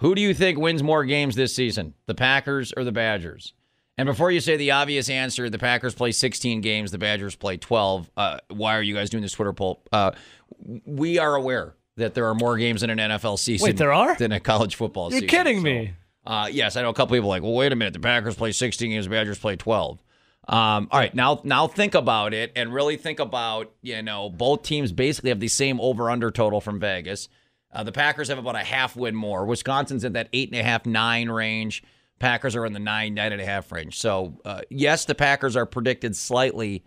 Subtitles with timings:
[0.00, 3.54] Who do you think wins more games this season, the Packers or the Badgers?
[3.98, 7.58] And before you say the obvious answer, the Packers play 16 games, the Badgers play
[7.58, 8.10] 12.
[8.16, 9.82] Uh, why are you guys doing this Twitter poll?
[9.92, 10.12] Uh,
[10.86, 13.66] we are aware that there are more games in an NFL season.
[13.66, 14.16] Wait, there are?
[14.16, 15.24] than a college football season.
[15.24, 15.44] You're season.
[15.44, 15.92] kidding So, me.
[16.26, 18.36] Uh, yes, I know a couple people are like, well, wait a minute, the Packers
[18.36, 19.98] play 16 games, the Badgers play 12.
[20.48, 24.62] Um, all right, now now think about it and really think about you know both
[24.62, 27.28] teams basically have the same over under total from Vegas.
[27.72, 29.46] Uh, the Packers have about a half win more.
[29.46, 31.82] Wisconsin's in that eight and a half nine range.
[32.18, 33.98] Packers are in the nine nine and a half range.
[33.98, 36.84] So uh, yes, the Packers are predicted slightly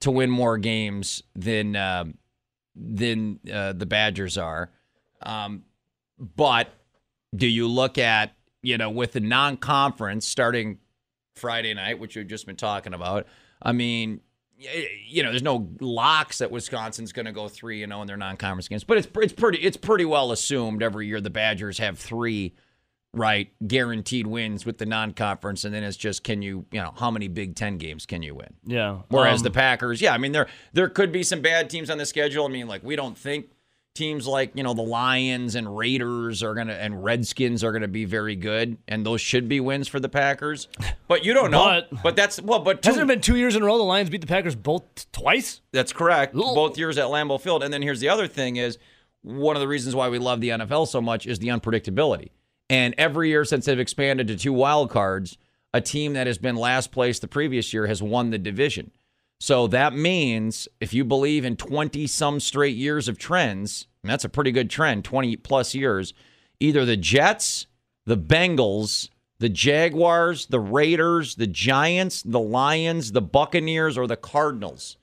[0.00, 2.18] to win more games than um
[2.76, 4.70] than uh, the Badgers are.
[5.22, 5.64] Um,
[6.18, 6.68] but
[7.34, 10.78] do you look at you know with the non-conference starting
[11.34, 13.26] Friday night, which we've just been talking about?
[13.60, 14.20] I mean,
[14.58, 18.16] you know, there's no locks that Wisconsin's going to go three, you know, in their
[18.16, 21.98] non-conference games, but it's it's pretty it's pretty well assumed every year the Badgers have
[21.98, 22.54] three
[23.14, 27.10] right guaranteed wins with the non-conference, and then it's just can you you know how
[27.10, 28.54] many Big Ten games can you win?
[28.64, 29.02] Yeah.
[29.08, 31.98] Whereas um, the Packers, yeah, I mean there there could be some bad teams on
[31.98, 32.44] the schedule.
[32.44, 33.46] I mean, like we don't think
[33.98, 38.04] teams like you know the Lions and Raiders are gonna and Redskins are gonna be
[38.04, 40.68] very good, and those should be wins for the Packers.
[41.08, 41.82] But you don't know.
[42.02, 44.08] But- that's well, but two, hasn't it been two years in a row the Lions
[44.08, 45.60] beat the Packers both twice?
[45.72, 46.34] that's correct.
[46.34, 46.42] Ugh.
[46.42, 48.78] Both years at Lambeau Field, and then here's the other thing: is
[49.22, 52.30] one of the reasons why we love the NFL so much is the unpredictability.
[52.70, 55.38] And every year since they've expanded to two wild cards,
[55.74, 58.92] a team that has been last place the previous year has won the division.
[59.40, 64.24] So that means if you believe in 20 some straight years of trends, and that's
[64.24, 66.14] a pretty good trend, 20 plus years,
[66.60, 67.66] either the Jets,
[68.06, 74.96] the Bengals, the Jaguars, the Raiders, the Giants, the Lions, the Buccaneers, or the Cardinals.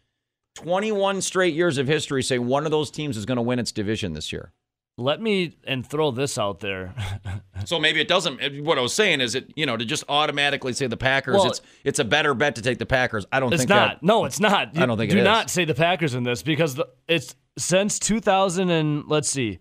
[0.55, 3.71] 21 straight years of history say one of those teams is going to win its
[3.71, 4.51] division this year.
[4.97, 6.93] Let me and throw this out there.
[7.65, 8.63] So maybe it doesn't.
[8.63, 11.47] What I was saying is, it you know, to just automatically say the Packers, Well-
[11.47, 13.25] it's it's a better bet to take the Packers.
[13.31, 14.01] I don't think It's think not.
[14.01, 14.03] that.
[14.03, 14.77] No, it's not.
[14.77, 15.21] I don't think it is.
[15.21, 19.59] Do not say the Packers in this because the, it's since 2000 and let's see,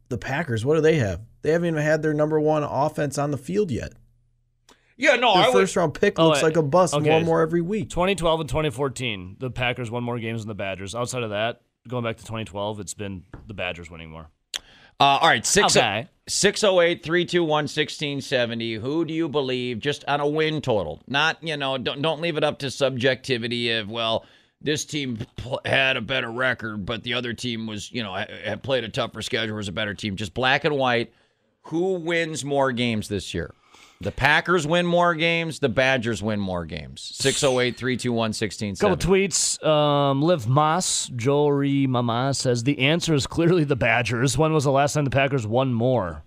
[0.09, 1.21] The Packers, what do they have?
[1.41, 3.93] They haven't even had their number one offense on the field yet.
[4.97, 7.07] yeah, no, Their I would, first round pick Oh, looks uh, like a bust okay.
[7.07, 7.89] more and more every week.
[7.89, 10.95] 2012 and 2014, the Packers won more games than the Badgers.
[10.95, 14.29] Outside of that, going back to 2012, it's been the Badgers winning more.
[15.01, 15.77] Uh, all right, six
[16.27, 18.75] 608 321 1670.
[18.75, 21.01] Who do you believe just on a win total?
[21.07, 24.25] Not, you know, don't, don't leave it up to subjectivity of, well,
[24.61, 25.17] this team
[25.65, 29.21] had a better record, but the other team was, you know, had played a tougher
[29.21, 30.15] schedule, was a better team.
[30.15, 31.13] Just black and white.
[31.63, 33.53] Who wins more games this year?
[34.01, 35.59] The Packers win more games.
[35.59, 37.01] The Badgers win more games.
[37.15, 39.05] 608 321 Couple 1670.
[39.05, 39.65] tweets.
[39.65, 44.37] Um, Liv Moss, Jory Mama says the answer is clearly the Badgers.
[44.37, 46.23] When was the last time the Packers won more?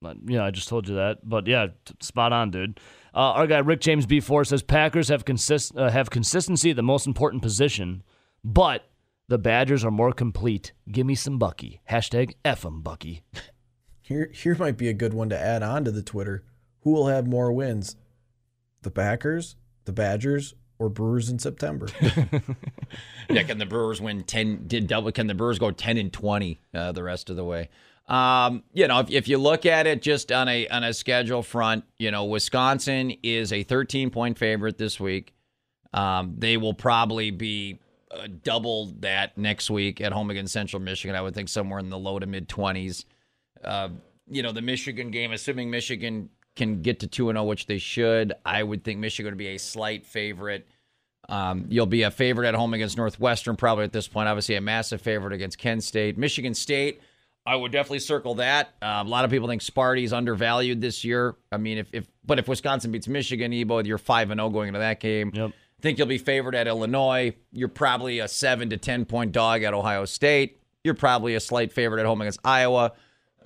[0.00, 1.28] But, yeah, I just told you that.
[1.28, 2.78] But yeah, t- spot on, dude.
[3.14, 7.06] Uh, our guy Rick James B4 says Packers have consist uh, have consistency the most
[7.06, 8.02] important position,
[8.42, 8.88] but
[9.28, 10.72] the Badgers are more complete.
[10.90, 11.80] Give me some Bucky.
[11.90, 13.22] Hashtag F 'em Bucky.
[14.04, 16.44] Here, here might be a good one to add on to the Twitter.
[16.80, 17.96] Who will have more wins?
[18.82, 19.54] The Packers,
[19.84, 21.86] the Badgers, or Brewers in September?
[23.30, 24.64] Yeah, can the Brewers win ten?
[24.66, 25.12] Did double?
[25.12, 27.70] Can the Brewers go ten and twenty uh, the rest of the way?
[28.08, 31.42] Um, you know, if, if you look at it just on a on a schedule
[31.42, 35.34] front, you know, Wisconsin is a thirteen point favorite this week.
[35.94, 37.78] Um, they will probably be
[38.10, 41.14] uh, double that next week at home against Central Michigan.
[41.14, 43.04] I would think somewhere in the low to mid twenties.
[43.62, 43.90] Uh,
[44.28, 48.32] you know, the Michigan game, assuming Michigan can get to 2 0, which they should.
[48.44, 50.68] I would think Michigan would be a slight favorite.
[51.28, 54.28] Um, you'll be a favorite at home against Northwestern, probably at this point.
[54.28, 56.18] Obviously, a massive favorite against Kent State.
[56.18, 57.00] Michigan State,
[57.44, 58.74] I would definitely circle that.
[58.80, 61.34] Uh, a lot of people think Sparty's undervalued this year.
[61.50, 64.68] I mean, if, if but if Wisconsin beats Michigan, Ebo, you're five and zero going
[64.68, 65.32] into that game.
[65.34, 65.52] Yep.
[65.80, 67.34] Think you'll be favored at Illinois.
[67.50, 70.60] You're probably a seven to ten point dog at Ohio State.
[70.84, 72.92] You're probably a slight favorite at home against Iowa.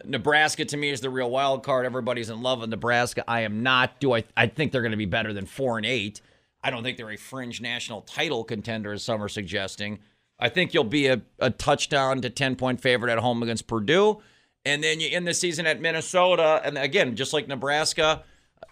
[0.04, 1.86] Nebraska to me is the real wild card.
[1.86, 3.24] Everybody's in love with Nebraska.
[3.26, 3.98] I am not.
[3.98, 4.24] Do I?
[4.36, 6.20] I think they're going to be better than four and eight.
[6.62, 10.00] I don't think they're a fringe national title contender, as some are suggesting.
[10.38, 14.20] I think you'll be a, a touchdown to 10 point favorite at home against Purdue.
[14.64, 16.60] And then you end the season at Minnesota.
[16.64, 18.24] And again, just like Nebraska,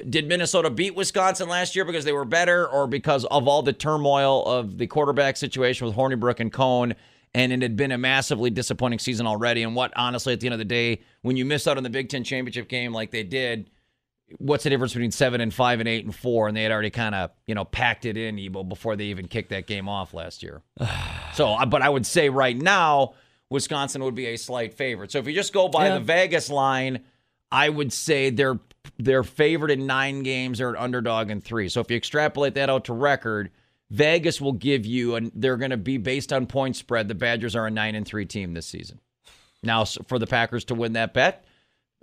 [0.08, 3.72] did Minnesota beat Wisconsin last year because they were better or because of all the
[3.72, 6.94] turmoil of the quarterback situation with Hornibrook and Coan?
[7.32, 9.62] And it had been a massively disappointing season already.
[9.62, 11.90] And what, honestly, at the end of the day, when you miss out on the
[11.90, 13.70] Big Ten championship game like they did,
[14.38, 16.48] what's the difference between seven and five and eight and four?
[16.48, 19.28] And they had already kind of, you know, packed it in, Ebo, before they even
[19.28, 20.62] kicked that game off last year.
[21.34, 23.14] so, uh, but I would say right now,
[23.50, 25.12] Wisconsin would be a slight favorite.
[25.12, 25.98] So if you just go by Yeah.
[25.98, 27.04] the Vegas line,
[27.52, 28.58] I would say they're
[28.98, 31.68] they're favored in nine games, they're an underdog in three.
[31.68, 33.50] So if you extrapolate that out to record,
[33.90, 37.08] Vegas will give you, and they're going to be based on point spread.
[37.08, 39.00] The Badgers are a nine and three team this season.
[39.62, 41.44] Now, for the Packers to win that bet,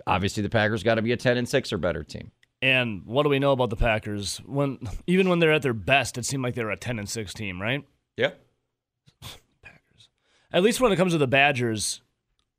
[0.06, 2.30] obviously the Packers got to be a ten and six or better team.
[2.60, 4.38] And what do we know about the Packers?
[4.46, 7.08] When even when they're at their best, it seemed like they were a ten and
[7.08, 7.84] six team, right?
[8.16, 8.30] Yeah.
[9.62, 10.08] Packers.
[10.52, 12.02] At least when it comes to the Badgers,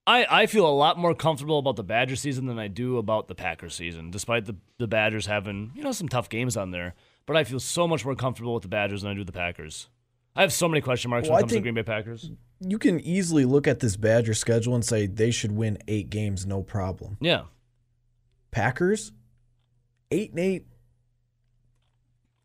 [0.06, 3.28] I, I feel a lot more comfortable about the Badger season than I do about
[3.28, 6.96] the Packers season, despite the, the Badgers having, you know, some tough games on there.
[7.26, 9.32] But I feel so much more comfortable with the Badgers than I do with the
[9.34, 9.88] Packers.
[10.36, 12.32] I have so many question marks Well, when it comes to think- Green Bay Packers.
[12.66, 16.46] You can easily look at this Badger schedule and say they should win eight games,
[16.46, 17.18] no problem.
[17.20, 17.44] Yeah.
[18.52, 19.12] Packers,
[20.12, 20.66] eight and eight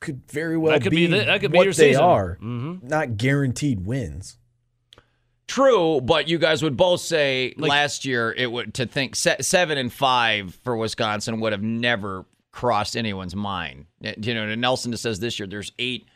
[0.00, 2.02] could very well That could be the- that could be what your they season.
[2.04, 2.38] are.
[2.40, 2.82] Mhm.
[2.84, 4.38] Not guaranteed wins.
[5.46, 9.38] True, but you guys would both say Like- last year it would to think se-
[9.40, 13.86] seven and five for Wisconsin would have never crossed anyone's mind.
[14.00, 16.06] You know, and Nelson just says this year there's eight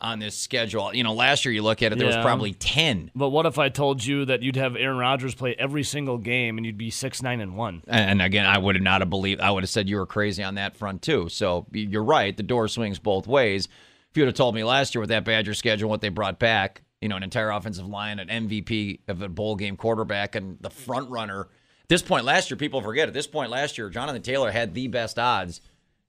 [0.00, 0.94] on this schedule.
[0.94, 3.10] You know, last year you look at it, there was probably ten.
[3.14, 6.56] But what if I told you that you'd have Aaron Rodgers play every single game
[6.56, 7.82] and you'd be six, nine, and one?
[7.88, 9.40] And again, I would have not have believed.
[9.40, 11.28] I would have said you were crazy on that front too.
[11.28, 12.36] So you're right.
[12.36, 13.66] The door swings both ways.
[14.10, 16.38] If you would have told me last year with that Badger schedule, what they brought
[16.38, 20.58] back, you know, an entire offensive line, an MVP of a bowl game quarterback, and
[20.60, 21.42] the front runner.
[21.82, 23.08] At this point last year, people forget.
[23.08, 25.60] At this point last year, Jonathan Taylor had the best odds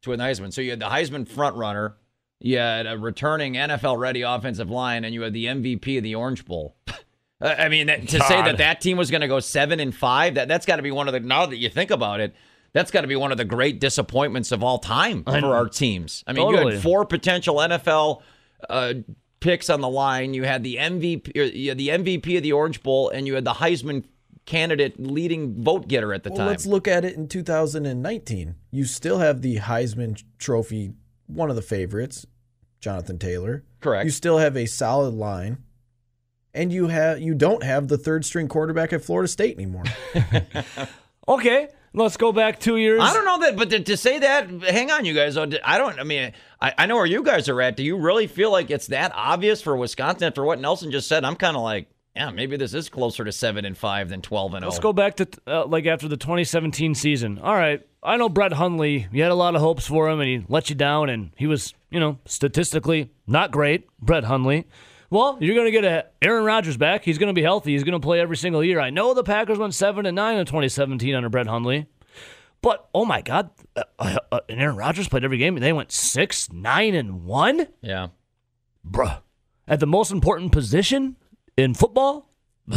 [0.02, 0.54] to win the Heisman.
[0.54, 1.98] So you had the Heisman front runner,
[2.40, 6.16] you had a returning NFL ready offensive line, and you had the MVP of the
[6.16, 6.76] Orange Bowl.
[7.42, 10.36] I mean, that, to say that that team was going to go seven and five,
[10.36, 11.22] that that's got to be one of the.
[11.22, 12.36] Now that you think about it,
[12.74, 16.24] that's got to be one of the great disappointments of all time for our teams.
[16.28, 18.22] I mean, you had four potential NFL
[18.70, 18.94] uh,
[19.40, 20.34] picks on the line.
[20.34, 23.46] You had the MVP, you had the MVP of the Orange Bowl, and you had
[23.46, 24.04] the Heisman
[24.46, 26.48] candidate leading vote getter at the Well, time.
[26.48, 28.56] let's look at it in 2019.
[28.72, 30.94] You still have the Heisman Trophy,
[31.30, 32.26] one of the favorites,
[32.80, 33.64] Jonathan Taylor.
[33.80, 34.06] Correct.
[34.06, 35.60] You still have a solid line,
[36.54, 39.84] and you have you don't have the third string quarterback at Florida State anymore.
[41.30, 43.02] Okay, let's go back two years.
[43.04, 45.38] I don't know that, but to, to say that, hang on, you guys.
[45.38, 46.00] I don't.
[46.00, 47.78] I mean, I, I know where you guys are at.
[47.78, 51.24] Do you really feel like it's that obvious for Wisconsin after what Nelson just said?
[51.24, 51.88] I'm kind of like,
[52.20, 54.68] yeah, maybe this is closer to seven and five than twelve and oh.
[54.68, 57.40] Let's go back to uh, like after the 2017 season.
[57.40, 59.08] All right, I know Brett Hundley.
[59.10, 61.48] You had a lot of hopes for him, and he let you down, and he
[61.48, 63.88] was, you know, statistically not great.
[64.02, 64.68] Brett Hundley.
[65.10, 67.06] Well, you're going to get a Aaron Rodgers back.
[67.06, 67.72] He's going to be healthy.
[67.72, 68.82] He's going to play every single year.
[68.82, 71.88] I know the Packers went seven and nine in 2017 under Brett Hundley,
[72.62, 75.72] but oh my God, uh, uh, uh, and Aaron Rodgers played every game, and they
[75.72, 78.10] went six, nine, and one, Yeah.
[78.86, 79.22] bruh,
[79.70, 81.16] at the most important position
[81.64, 82.30] in football.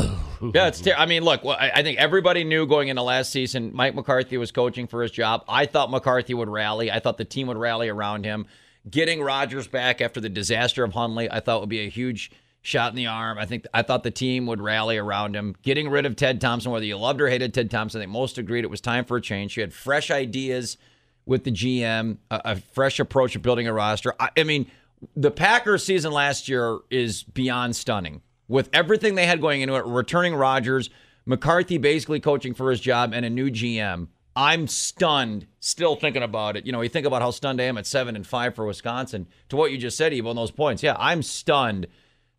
[0.54, 0.80] Yeah, it's.
[0.80, 1.44] Ter- I mean, look.
[1.44, 5.00] Well, I, I think everybody knew going into last season, Mike McCarthy was coaching for
[5.00, 5.44] his job.
[5.48, 6.90] I thought McCarthy would rally.
[6.90, 8.46] I thought the team would rally around him.
[8.90, 12.90] Getting Rodgers back after the disaster of Hundley, I thought would be a huge shot
[12.90, 13.38] in the arm.
[13.38, 15.54] I think I thought the team would rally around him.
[15.62, 18.64] Getting rid of Ted Thompson, whether you loved or hated Ted Thompson, think most agreed
[18.64, 19.56] it was time for a change.
[19.56, 20.76] You had fresh ideas
[21.24, 24.12] with the GM, a, a fresh approach of building a roster.
[24.18, 24.68] I, I mean,
[25.14, 28.22] the Packers season last year is beyond stunning.
[28.52, 30.90] With everything they had going into it, returning Rodgers,
[31.24, 34.08] McCarthy basically coaching for his job, and a new GM.
[34.34, 36.64] I'm stunned, still thinking about it.
[36.66, 39.26] You know, you think about how stunned I am at seven and five for Wisconsin.
[39.50, 40.82] To what you just said, Eve, on those points.
[40.82, 41.86] Yeah, I'm stunned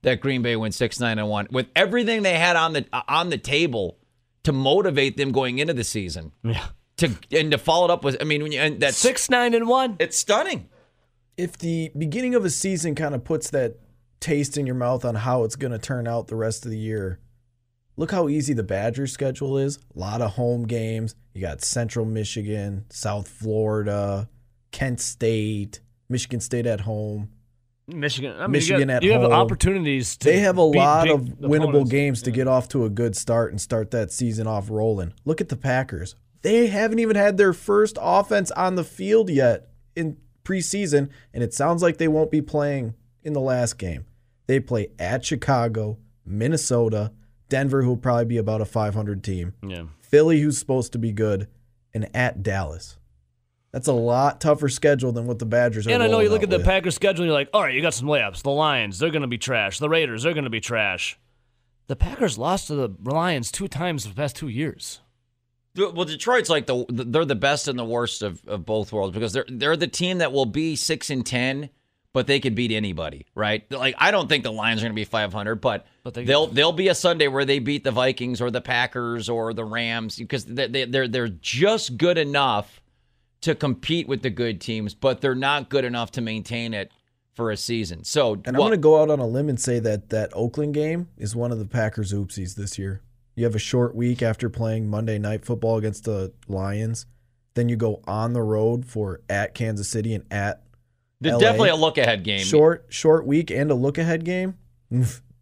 [0.01, 3.29] that Green Bay went six nine and one with everything they had on the on
[3.29, 3.97] the table
[4.43, 6.31] to motivate them going into the season.
[6.43, 6.65] Yeah.
[6.97, 8.17] to and to follow it up with.
[8.21, 9.95] I mean, when you and that's Six, nine, and one.
[9.99, 10.69] It's stunning.
[11.37, 13.77] if the beginning of a season kind of puts that
[14.23, 16.77] taste in your mouth on how it's going to turn out the rest of the
[16.77, 17.19] year,
[17.97, 19.77] look how easy the Badgers schedule is.
[19.95, 21.15] A lot of home games.
[21.33, 24.29] You got Central Michigan, South Florida,
[24.71, 27.29] Kent State, Michigan State at home.
[27.87, 28.33] Michigan.
[28.37, 30.15] I mean, Michigan you, got, at you have opportunities.
[30.17, 31.91] To They have a lot of winnable opponents.
[31.91, 32.35] games to Yeah.
[32.37, 35.11] get off to a good start and start that season off rolling.
[35.25, 36.15] Look at the Packers.
[36.43, 40.15] They haven't even had their first offense on the field yet in
[40.45, 44.05] preseason, and it sounds like they won't be playing in the last game.
[44.47, 47.11] They play at Chicago, Minnesota,
[47.49, 49.83] Denver, who'll probably be about a 500 team, Yeah.
[50.01, 51.47] Philly, who's supposed to be good,
[51.93, 52.97] and at Dallas.
[53.71, 55.91] That's a lot tougher schedule than what the Badgers are.
[55.91, 56.65] And I know you look out at the with.
[56.67, 58.43] Packers schedule and you're like, all right, you got some layups.
[58.43, 59.79] The Lions, they're going to be trash.
[59.79, 61.17] The Raiders, they're going to be trash.
[61.87, 65.01] The Packers lost to the Lions two times the past two years.
[65.75, 69.33] Well, Detroit's like the they're the best and the worst of, of both worlds because
[69.33, 71.69] they're they're the team that will be six and ten,
[72.13, 73.69] but they could beat anybody, right?
[73.71, 76.23] Like I don't think the Lions are going to be five hundred, but, But they-
[76.23, 79.65] they'll they'll be a Sunday where they beat the Vikings or the Packers or the
[79.65, 82.81] Rams because they, they, they're they're just good enough
[83.41, 86.91] to compete with the good teams, but they're not good enough to maintain it
[87.33, 88.03] for a season.
[88.03, 90.29] So And I'm well, going to go out on a limb and say that that
[90.33, 93.01] Oakland game is one of the Packers' oopsies this year.
[93.35, 97.07] You have a short week after playing Monday Night Football against the Lions.
[97.55, 100.63] Then you go on the road for at Kansas City and at there's
[101.31, 101.39] LA.
[101.39, 102.43] definitely a look ahead game.
[102.43, 104.57] short short week and a look ahead game.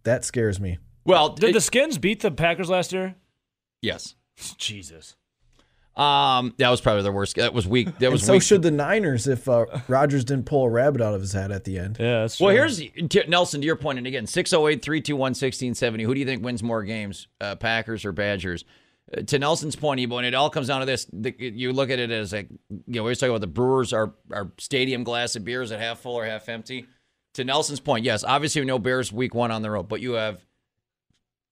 [0.03, 0.77] That scares me.
[1.05, 3.15] Well, Did it- the Skins beat the Packers last year?
[3.81, 4.15] yes.
[4.57, 5.15] Jesus.
[5.95, 7.35] Um, that was probably their worst.
[7.35, 7.87] That was weak.
[7.99, 8.41] That And was so weak.
[8.43, 11.65] should the Niners if uh, Rodgers didn't pull a rabbit out of his hat at
[11.65, 11.97] the end.
[11.99, 12.81] Yeah, that's Well, here's
[13.27, 16.03] Nelson to your point, and again, 608 321 1670.
[16.05, 18.63] Who do you think wins more games, uh, Packers or Badgers?
[19.15, 21.07] Uh, to Nelson's point, and it all comes down to this.
[21.11, 23.93] The, you look at it as like, you know, we always talking about the Brewers,
[23.93, 26.85] are our stadium glass of beers at half full or half empty.
[27.35, 30.45] To Nelson's point, yes, obviously know Bears week one on the road, but you have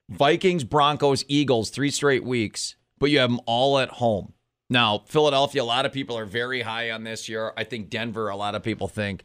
[0.10, 4.34] Vikings, Broncos, Eagles, three straight weeks, but you have them all at home.
[4.70, 7.54] Now, Philadelphia, a lot of people are very high on this year.
[7.58, 9.24] I think Denver, a lot of people think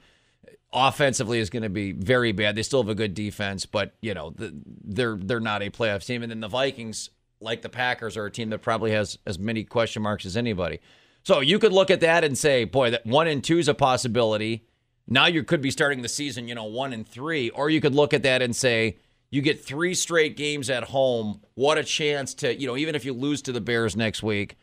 [0.72, 2.56] offensively is going to be very bad.
[2.56, 4.52] They still have a good defense, but you know the,
[4.84, 6.22] they're they're not a playoff team.
[6.22, 7.10] And then the Vikings,
[7.44, 10.80] like the Packers, are a team that probably has as many question marks as anybody.
[11.22, 13.74] So you could look at that and say, boy, that one and two is a
[13.74, 14.66] possibility.
[15.06, 17.94] Now you could be starting the season, you know, one and three, or you could
[17.94, 18.98] look at that and say
[19.30, 21.40] you get three straight games at home.
[21.54, 24.56] What a chance to, you know, even if you lose to the Bears next week,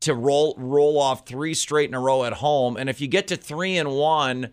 [0.00, 2.76] to roll roll off three straight in a row at home.
[2.76, 4.50] And if you get to three and one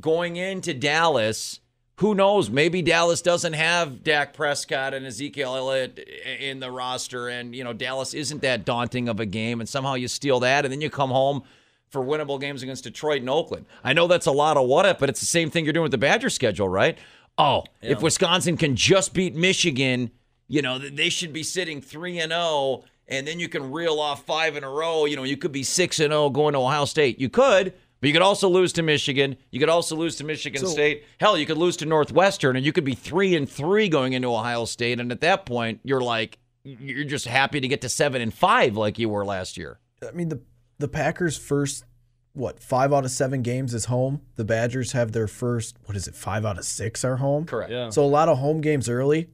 [0.00, 1.60] going into Dallas,
[2.00, 2.48] who knows?
[2.48, 7.74] Maybe Dallas doesn't have Dak Prescott and Ezekiel Elliott in the roster, and you know
[7.74, 10.88] Dallas isn't that daunting of a game, and somehow you steal that, and then you
[10.88, 11.42] come home
[11.90, 13.66] for winnable games against Detroit and Oakland.
[13.84, 15.82] I know that's a lot of what if, but it's the same thing you're doing
[15.82, 16.96] with the Badger schedule, right?
[17.36, 20.10] Oh, if Wisconsin can just beat Michigan,
[20.48, 24.24] you know they should be sitting three and zero, and then you can reel off
[24.24, 25.04] five in a row.
[25.04, 27.20] You know you could be six and zero going to Ohio State.
[27.20, 27.74] You could.
[28.00, 29.36] But you could also lose to Michigan.
[29.50, 31.04] You could also lose to Michigan State.
[31.18, 34.28] Hell, you could lose to Northwestern, and you could be three and three going into
[34.28, 34.98] Ohio State.
[35.00, 38.76] And at that point, you're like, you're just happy to get to seven and five
[38.76, 39.78] like you were last year.
[40.06, 40.40] I mean the
[40.78, 41.84] the Packers first
[42.32, 44.22] what five out of seven games is home.
[44.36, 47.44] The Badgers have their first what is it five out of six are home.
[47.44, 47.70] Correct.
[47.70, 47.90] Yeah.
[47.90, 49.30] So a lot of home games early.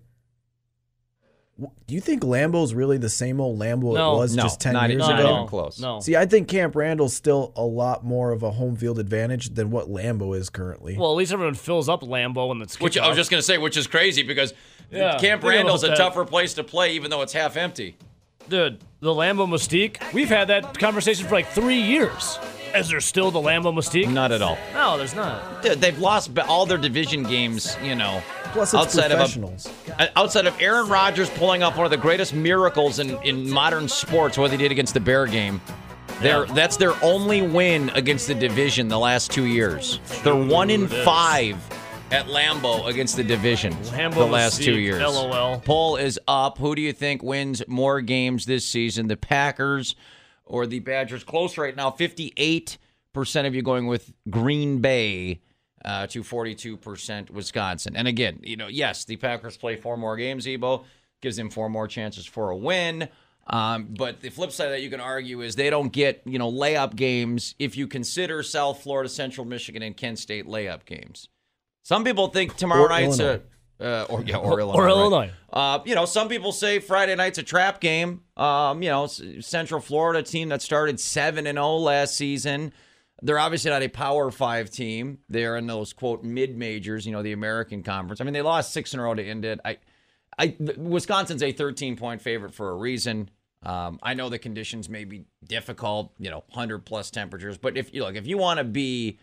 [1.58, 4.16] W- Do you think Lambeau's really the same old Lambeau No.
[4.16, 5.34] it was No, just ten not- years not ago?
[5.34, 5.80] even close.
[5.80, 6.00] No.
[6.00, 9.70] See, I think Camp Randall's still a lot more of a home field advantage than
[9.70, 10.96] what Lambeau is currently.
[10.98, 13.46] Well, at least everyone fills up Lambeau when it's Which I was just going to
[13.46, 14.52] say, which is crazy because
[14.90, 15.96] Yeah, Camp Randall's a that.
[15.96, 17.96] tougher place to play, even though it's half empty.
[18.48, 18.78] dude.
[19.00, 19.96] The Lambeau Mystique.
[20.12, 22.38] We've had that conversation for like three years.
[22.78, 24.10] Is there still the Lambeau Mystique?
[24.10, 24.58] Not at all.
[24.72, 25.62] No, there's not.
[25.62, 28.22] Dude, They've lost all their division games, you know.
[28.52, 31.96] Plus, it's outside of a- Uh, outside of Aaron Rodgers pulling off one of the
[31.96, 35.60] greatest miracles in, in modern sports, what he did against the Bear game,
[36.20, 40.00] they're, that's their only win against the division the last two years.
[40.24, 41.04] They're one in it is.
[41.04, 41.56] five
[42.12, 45.02] at Lambeau against the division Lambeau the last two years.
[45.02, 45.58] LOL.
[45.60, 46.56] Poll is up.
[46.58, 49.94] Who do you think wins more games this season, the Packers
[50.46, 51.24] or the Badgers?
[51.24, 52.78] Close right now, 58%
[53.46, 55.40] of you going with Green Bay
[55.84, 57.96] uh, to 42% Wisconsin.
[57.96, 60.84] And again, you know, yes, the Packers play four more games, Ebo,
[61.20, 63.08] gives them four more chances for a win.
[63.48, 66.50] Um, but the flip side that you can argue is they don't get, you know,
[66.50, 71.28] layup games if you consider South Florida, Central Michigan, and Kent State layup games.
[71.84, 73.42] Some people think tomorrow Or night's a Illinois.
[73.80, 74.78] Uh, or yeah, or Illinois.
[74.78, 75.32] Or right.
[75.52, 78.22] Uh, you know, some people say Friday night's a trap game.
[78.36, 82.72] Um, you know, Central Florida team that started seven and zero last season.
[83.22, 85.18] They're obviously not a Power Five team.
[85.28, 87.06] They're in those quote mid majors.
[87.06, 88.20] You know, the American Conference.
[88.20, 89.60] I mean, they lost six in a row to end it.
[89.64, 89.78] I,
[90.38, 93.30] I, Wisconsin's a 13 point favorite for a reason.
[93.62, 96.12] Um, I know the conditions may be difficult.
[96.18, 97.56] You know, 100 plus temperatures.
[97.56, 99.18] But if you look, if you want to be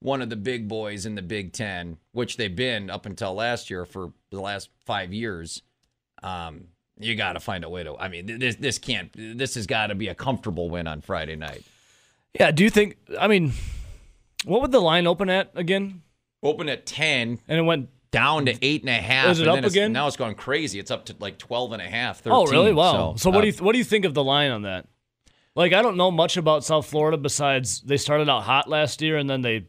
[0.00, 3.68] one of the big boys in the Big Ten, which they've been up until last
[3.70, 5.62] year for the last five years,
[6.22, 6.64] um,
[6.98, 7.96] you got to find a way to.
[7.96, 9.10] I mean, this this can't.
[9.14, 11.64] This has got to be a comfortable win on Friday night.
[12.38, 12.50] Yeah.
[12.50, 12.96] Do you think?
[13.18, 13.52] I mean,
[14.44, 16.02] what would the line open at again?
[16.42, 17.88] Open at ten, And it went.
[18.10, 19.30] down to eight and a half.
[19.32, 19.92] Is it and up again?
[19.92, 20.78] Now it's going crazy.
[20.78, 22.20] It's up to like 12 and a half.
[22.20, 22.72] 13, Oh, really?
[22.72, 23.16] Wow.
[23.16, 24.86] So, what uh, do you what do you think of the line on that?
[25.56, 29.16] Like, I don't know much about South Florida besides they started out hot last year
[29.18, 29.66] and then they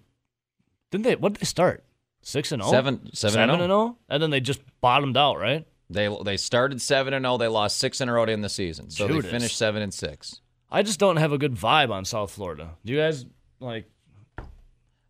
[0.91, 1.15] didn't they.
[1.15, 1.83] What did they start?
[2.21, 2.71] Six and zero.
[2.71, 3.63] Seven- seven Seven and oh.
[3.63, 5.65] and zero, and then they just bottomed out, right?
[5.89, 7.37] They they started seven and zero.
[7.37, 9.25] They lost six in a row to end the season, so Judas.
[9.25, 10.41] they finished seven and six.
[10.71, 12.71] I just don't have a good vibe on South Florida.
[12.85, 13.25] Do you guys
[13.59, 13.89] like?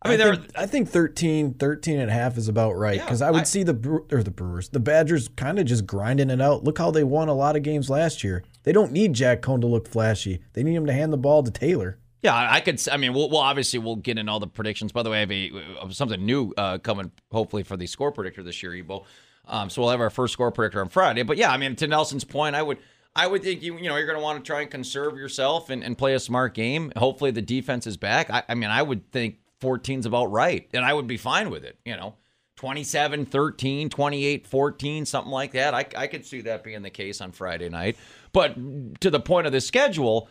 [0.02, 3.04] I mean, they're think, I think 13, 13 and a half is about right Yeah,
[3.04, 5.84] because I would I- see the Bre- or the Brewers, the Badgers, kind of just
[5.86, 6.64] grinding it out.
[6.64, 8.42] Look how they won a lot of games last year.
[8.62, 10.40] They don't need Jack Coan to look flashy.
[10.54, 11.98] They need him to hand the ball to Taylor.
[12.22, 12.80] Yeah, I could.
[12.90, 14.92] I mean, we'll, we'll obviously we'll get in all the predictions.
[14.92, 18.12] By the way, I have a uh, something new uh, coming, hopefully for the score
[18.12, 19.06] predictor this year, Ebo.
[19.46, 21.22] Um, so we'll have our first score predictor on Friday.
[21.22, 22.78] But yeah, I mean, to Nelson's point, I would
[23.16, 25.70] I would think you you know you're going to want to try and conserve yourself
[25.70, 26.92] and, and play a smart game.
[26.96, 28.30] Hopefully the defense is back.
[28.30, 31.64] I, I mean, I would think 14's about right, and I would be fine with
[31.64, 31.78] it.
[31.84, 32.14] You know.
[32.56, 37.22] 27 13 28 14 something like that I, I could see that being the case
[37.22, 37.96] on friday night
[38.34, 38.54] but
[39.00, 40.28] to the point of the schedule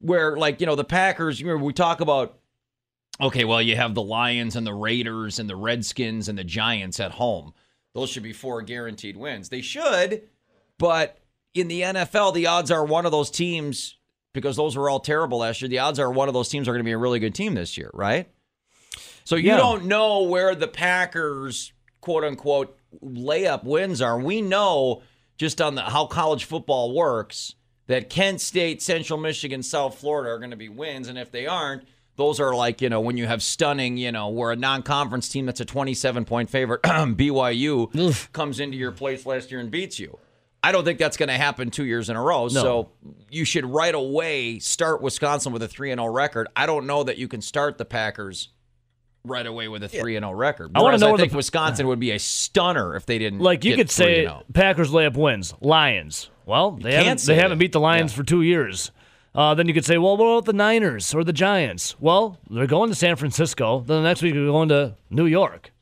[0.00, 2.38] where like you know the packers you remember we talk about
[3.20, 6.98] okay well you have the lions and the raiders and the redskins and the giants
[7.00, 7.52] at home
[7.94, 10.22] those should be four guaranteed wins they should
[10.78, 11.18] but
[11.54, 13.96] in the nfl the odds are one of those teams
[14.32, 16.72] because those were all terrible last year the odds are one of those teams are
[16.72, 18.28] going to be a really good team this year right
[19.24, 19.58] so you Yeah.
[19.58, 24.18] don't know where the Packers quote unquote layup wins are.
[24.18, 25.02] We know
[25.36, 27.54] just on the how college football works
[27.90, 31.48] that Kent State, Central Michigan, South Florida are going to be wins, and if they
[31.48, 31.82] aren't,
[32.14, 35.46] those are like you know when you have stunning, you know, where a non-conference team
[35.46, 40.18] that's a 27 point favorite, BYU comes into your place last year and beats you.
[40.62, 42.48] I don't think that's going to happen two years in a row.
[42.48, 42.90] So
[43.30, 46.46] you should right away start Wisconsin with a three and zero record.
[46.54, 48.50] I don't know that you can start the Packers
[49.24, 50.72] right away with a three and zero record.
[50.74, 53.40] I wanna know I where the Wisconsin would be a stunner if they didn't.
[53.40, 54.44] Like you get could say 3-0.
[54.52, 55.54] Packers layup wins.
[55.60, 56.30] Lions.
[56.46, 58.16] Well, they can't haven't say they haven't beat the Lions Yeah.
[58.16, 58.90] for two years.
[59.32, 61.94] Uh, then you could say, well, what about the Niners or the Giants?
[62.00, 63.78] Well, they're going to San Francisco.
[63.80, 65.72] Then the next week they're going to New York.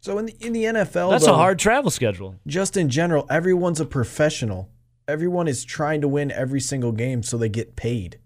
[0.00, 2.34] So in the, in the NFL, That's though, a hard travel schedule.
[2.44, 4.68] Just in general, everyone's a professional.
[5.06, 8.18] Everyone is trying to win every single game so they get paid.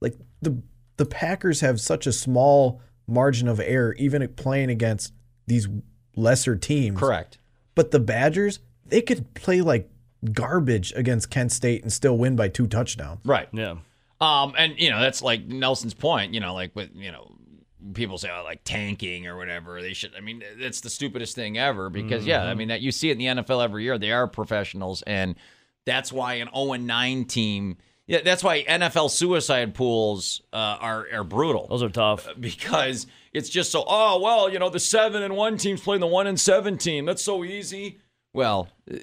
[0.00, 0.62] Like the
[0.96, 5.12] the Packers have such a small margin of error, even playing against
[5.46, 5.68] these
[6.16, 6.98] lesser teams.
[6.98, 7.38] correct.
[7.74, 9.90] But the Badgers, they could play like
[10.32, 13.20] garbage against Kent State and still win by two touchdowns.
[13.24, 13.48] Right.
[13.52, 13.76] Yeah.
[14.20, 16.34] Um, and you know that's like Nelson's point.
[16.34, 17.32] You know, like with you know,
[17.94, 19.80] people say oh, like tanking or whatever.
[19.80, 20.14] They should.
[20.14, 23.12] I mean, that's the stupidest thing ever because yeah, I mean that you see it
[23.12, 23.96] in the NFL every year.
[23.96, 25.36] They are professionals, and
[25.86, 27.78] that's why an 0 9 team.
[28.10, 31.68] Yeah, that's why NFL suicide pools uh, are are brutal.
[31.68, 32.26] Those are tough.
[32.40, 36.08] because it's just so oh well you know the seven and one team's playing the
[36.08, 37.04] one and seven team.
[37.04, 38.00] That's so easy.
[38.32, 38.96] Well uh,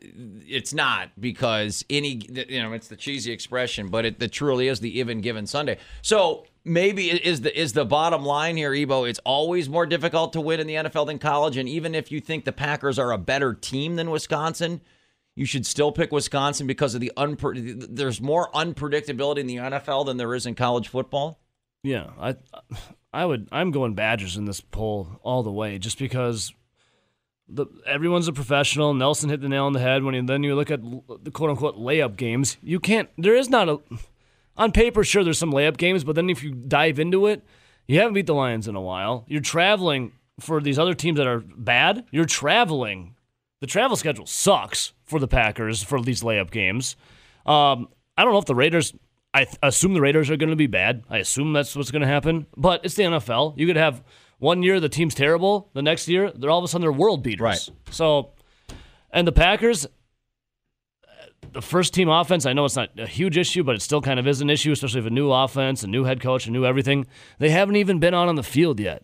[0.46, 4.82] it's not because any you know it's the cheesy expression but it, it truly is
[4.82, 5.78] the even given sunday.
[6.02, 10.42] So maybe is the is the bottom line here ebo it's always more difficult to
[10.42, 11.56] win in the nfl than college.
[11.56, 14.82] And even if you think the packers are a better team than wisconsin
[15.38, 20.06] you should still pick wisconsin because of the unpre- there's more unpredictability in the nfl
[20.06, 21.40] than there is in college football
[21.84, 22.36] Yeah, I,
[23.14, 23.48] I would.
[23.52, 26.54] I'm going Badgers in this poll all the way, just because
[27.48, 28.94] the everyone's a professional.
[28.94, 30.82] Nelson hit the nail on the head when he, then you look at
[31.24, 32.58] the quote unquote layup games.
[32.62, 33.10] You can't.
[33.18, 33.80] There is not a.
[34.58, 37.44] On paper, sure, there's some layup games, but then if you dive into it,
[37.88, 39.24] you haven't beat the Lions in a while.
[39.28, 42.06] You're traveling for these other teams that are bad.
[42.12, 43.16] You're traveling.
[43.60, 46.96] The travel schedule sucks for the Packers for these layup games.
[47.46, 48.94] Um, I don't know if the Raiders.
[49.34, 51.04] I th- assume the Raiders are going to be bad.
[51.10, 52.48] I assume that's what's going to happen.
[52.56, 53.58] But it's the NFL.
[53.58, 54.04] You could have
[54.40, 55.70] one year the team's terrible.
[55.74, 57.42] The next year they're all of a sudden they're world beaters.
[57.42, 57.70] Right.
[57.92, 58.32] So,
[59.12, 59.86] and the Packers,
[61.54, 62.46] the first team offense.
[62.46, 64.72] I know it's not a huge issue, but it still kind of is an issue,
[64.72, 67.06] especially with a new offense, a new head coach, a new everything.
[67.40, 69.04] They haven't even been on on the field yet.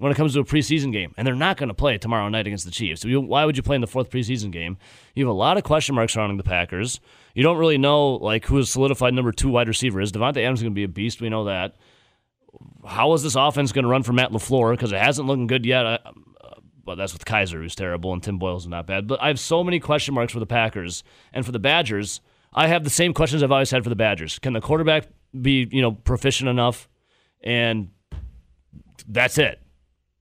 [0.00, 2.46] When it comes to a preseason game, and they're not going to play tomorrow night
[2.46, 3.04] against the Chiefs.
[3.04, 4.78] You, why would you play in the fourth preseason game?
[5.14, 7.00] You have a lot of question marks surrounding the Packers.
[7.34, 10.10] You don't really know like who solidified number two wide receiver is.
[10.10, 11.20] Davante Adams is going to be a beast.
[11.20, 11.76] We know that.
[12.82, 14.72] How is this offense going to run for Matt LaFleur?
[14.72, 15.84] Because it hasn't looking good yet.
[15.84, 16.12] I, uh,
[16.82, 19.06] but that's with Kizer, who's terrible, and Tim Boyle's is not bad.
[19.06, 22.22] But I have so many question marks for the Packers and for the Badgers.
[22.54, 24.38] I have the same questions I've always had for the Badgers.
[24.38, 25.08] Can the quarterback
[25.38, 26.88] be, you know, proficient enough?
[27.42, 27.90] And
[29.06, 29.60] that's it.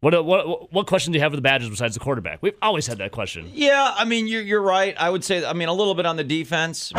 [0.01, 2.39] Uh, what what what question do you have for the Badgers besides the quarterback?
[2.41, 3.51] We've always had that question.
[3.53, 4.95] Yeah, I mean you're you're right.
[4.97, 6.93] I would say I mean a little bit on the defense.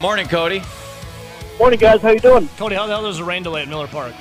[0.00, 0.62] Morning, Cody.
[1.58, 2.02] Morning, guys.
[2.02, 2.48] How you doing?
[2.56, 4.12] Cody, how the hell there's the rain delay at Miller Park?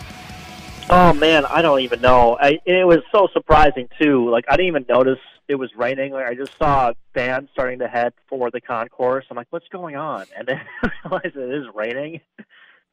[0.89, 2.37] Oh man, I don't even know.
[2.39, 4.29] I, it was so surprising too.
[4.29, 6.13] Like I didn't even notice it was raining.
[6.13, 9.25] Like I just saw fans starting to head for the concourse.
[9.31, 10.25] I'm like, what's going on?
[10.37, 12.21] And then I realized it is raining.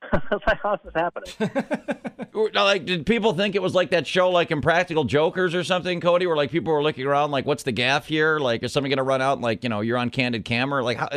[0.13, 2.53] I was like, how's this happening?
[2.55, 6.27] like, did people think it was like that show, like Impractical Jokers or something, Cody,
[6.27, 8.39] where like people were looking around, like, what's the gaff here?
[8.39, 9.35] Like, is something gonna run out?
[9.35, 10.83] And, like, you know, you're on candid camera.
[10.83, 11.09] Like, how,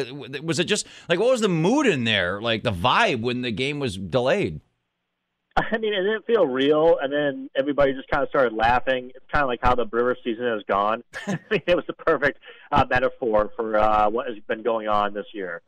[0.41, 2.41] was it just like what was the mood in there?
[2.41, 4.60] Like the vibe when the game was delayed.
[5.56, 9.12] I mean, it didn't feel real, and then everybody just kind of started laughing.
[9.13, 11.04] It's kind of like how the Brewer season has gone.
[11.28, 12.39] I mean, it was the perfect
[12.72, 15.62] uh, metaphor for uh, what has been going on this year.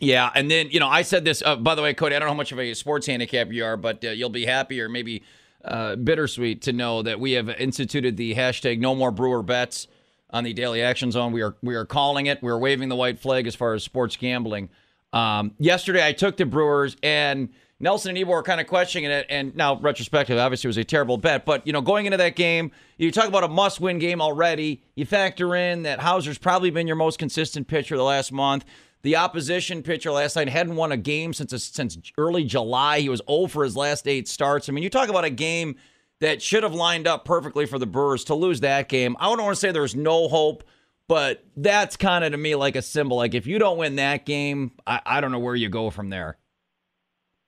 [0.00, 1.42] Yeah, and then you know I said this.
[1.44, 3.64] Uh, by the way, Cody, I don't know how much of a sports handicap you
[3.64, 5.22] are, but uh, you'll be happy or maybe
[5.64, 9.88] uh, bittersweet to know that we have instituted the hashtag No More Brewer Bets
[10.30, 11.32] on the Daily Action Zone.
[11.32, 12.42] We are we are calling it.
[12.42, 14.70] We're waving the white flag as far as sports gambling.
[15.12, 19.26] Um, yesterday, I took the Brewers and Nelson and Ebo were kind of questioning it,
[19.28, 21.44] and now retrospective, obviously, it was a terrible bet.
[21.44, 24.82] But you know, going into that game, you talk about a must-win game already.
[24.94, 28.64] You factor in that Houser's probably been your most consistent pitcher the last month.
[29.02, 33.00] The opposition pitcher last night hadn't won a game since since early July.
[33.00, 34.68] He was 0 for his last eight starts.
[34.68, 35.76] I mean, you talk about a game
[36.20, 39.16] that should have lined up perfectly for the Brewers to lose that game.
[39.18, 40.64] I don't want to say there's no hope,
[41.08, 43.16] but that's kind of to me like a symbol.
[43.16, 46.10] Like if you don't win that game, I, I don't know where you go from
[46.10, 46.36] there.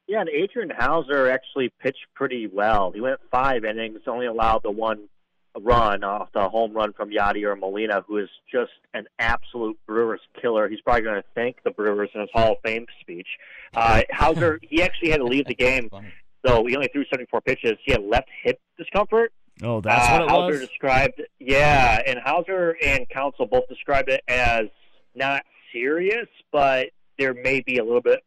[0.09, 2.93] Yeah, and Adrian Houser actually pitched pretty well.
[2.93, 5.09] He went five innings, only allowed the one
[5.61, 10.69] run off the home run from Yadier Molina, who is just an absolute Brewers killer.
[10.69, 13.29] He's probably going to thank the Brewers in his Hall of Fame speech.
[13.75, 15.91] Uh, Houser, he actually had to leave the game,
[16.43, 17.73] though he only threw 74 pitches.
[17.85, 19.33] He had left hip discomfort.
[19.63, 20.61] Oh, that's uh, what it Houser was?
[20.61, 24.67] described, yeah, and Houser and Counsell both described it as
[25.15, 26.89] not serious, but
[27.19, 28.21] there may be a little bit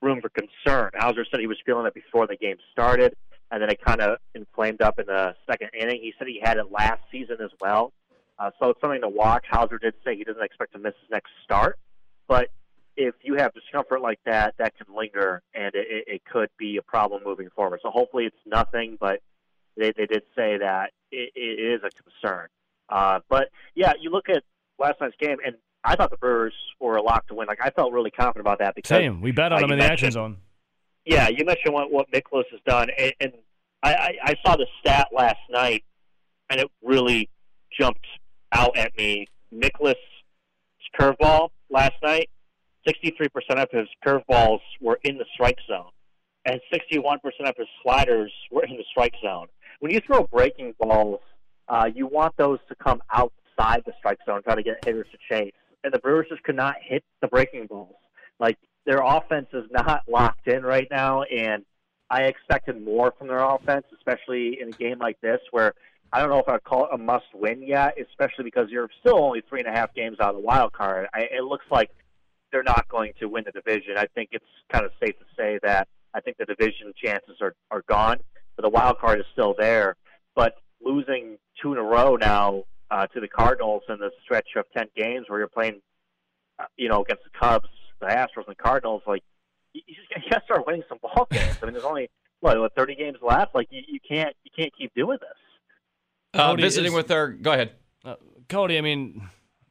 [0.00, 0.90] room for concern.
[0.94, 3.14] Hauser said he was feeling it before the game started,
[3.50, 6.00] and then it kind of inflamed up in the second inning.
[6.02, 7.92] He said he had it last season as well.
[8.38, 9.44] Uh, so it's something to watch.
[9.48, 11.78] Houser did say he doesn't expect to miss his next start,
[12.26, 12.48] but
[12.96, 16.82] if you have discomfort like that, that can linger, and it, it could be a
[16.82, 17.80] problem moving forward.
[17.82, 19.20] So hopefully it's nothing, but
[19.76, 22.48] they, they did say that it, it is a concern.
[22.88, 24.42] Uh, but yeah, you look at
[24.78, 27.46] last night's game, and I thought the Brewers were a lock to win.
[27.46, 29.20] Like I felt really confident about that because same.
[29.20, 30.38] We bet on them in the action zone.
[31.04, 33.32] Yeah, you mentioned what what Mikolas has done, and, and
[33.82, 35.84] I, I, I saw the stat last night,
[36.50, 37.28] and it really
[37.78, 38.06] jumped
[38.52, 39.26] out at me.
[39.52, 39.94] Mikolas'
[40.98, 42.30] curveball last night,
[42.86, 45.90] sixty-three percent of his curveballs were in the strike zone,
[46.46, 49.46] and sixty-one percent of his sliders were in the strike zone.
[49.80, 51.20] When you throw breaking balls,
[51.68, 55.18] uh, you want those to come outside the strike zone, try to get hitters to
[55.28, 55.52] chase
[55.84, 57.94] and the Brewers just could not hit the breaking balls.
[58.40, 61.64] Like their offense is not locked in right now, and
[62.10, 65.74] I expected more from their offense, especially in a game like this where
[66.12, 69.42] I don't know if I'd call it a must-win yet, especially because you're still only
[69.48, 71.08] three and a half games out of the wild card.
[71.12, 71.90] I, it looks like
[72.52, 73.94] they're not going to win the division.
[73.96, 77.54] I think it's kind of safe to say that I think the division chances are
[77.70, 78.18] are gone,
[78.54, 79.96] but the wild card is still there.
[80.36, 84.66] But losing two in a row now uh, to the Cardinals in the stretch of
[84.76, 85.80] ten games where you're playing,
[86.60, 87.68] uh, you know, against the Cubs,
[88.04, 89.02] the Astros, and the Cardinals.
[89.06, 89.22] Like
[89.72, 91.56] you, you just you got to start winning some ball games.
[91.62, 93.54] I mean, there's only what, what 30 games left.
[93.54, 96.40] Like you, you can't you can't keep doing this.
[96.40, 97.72] Uh, visiting is, with our go ahead,
[98.04, 98.16] uh,
[98.48, 98.78] Cody.
[98.78, 99.28] I mean.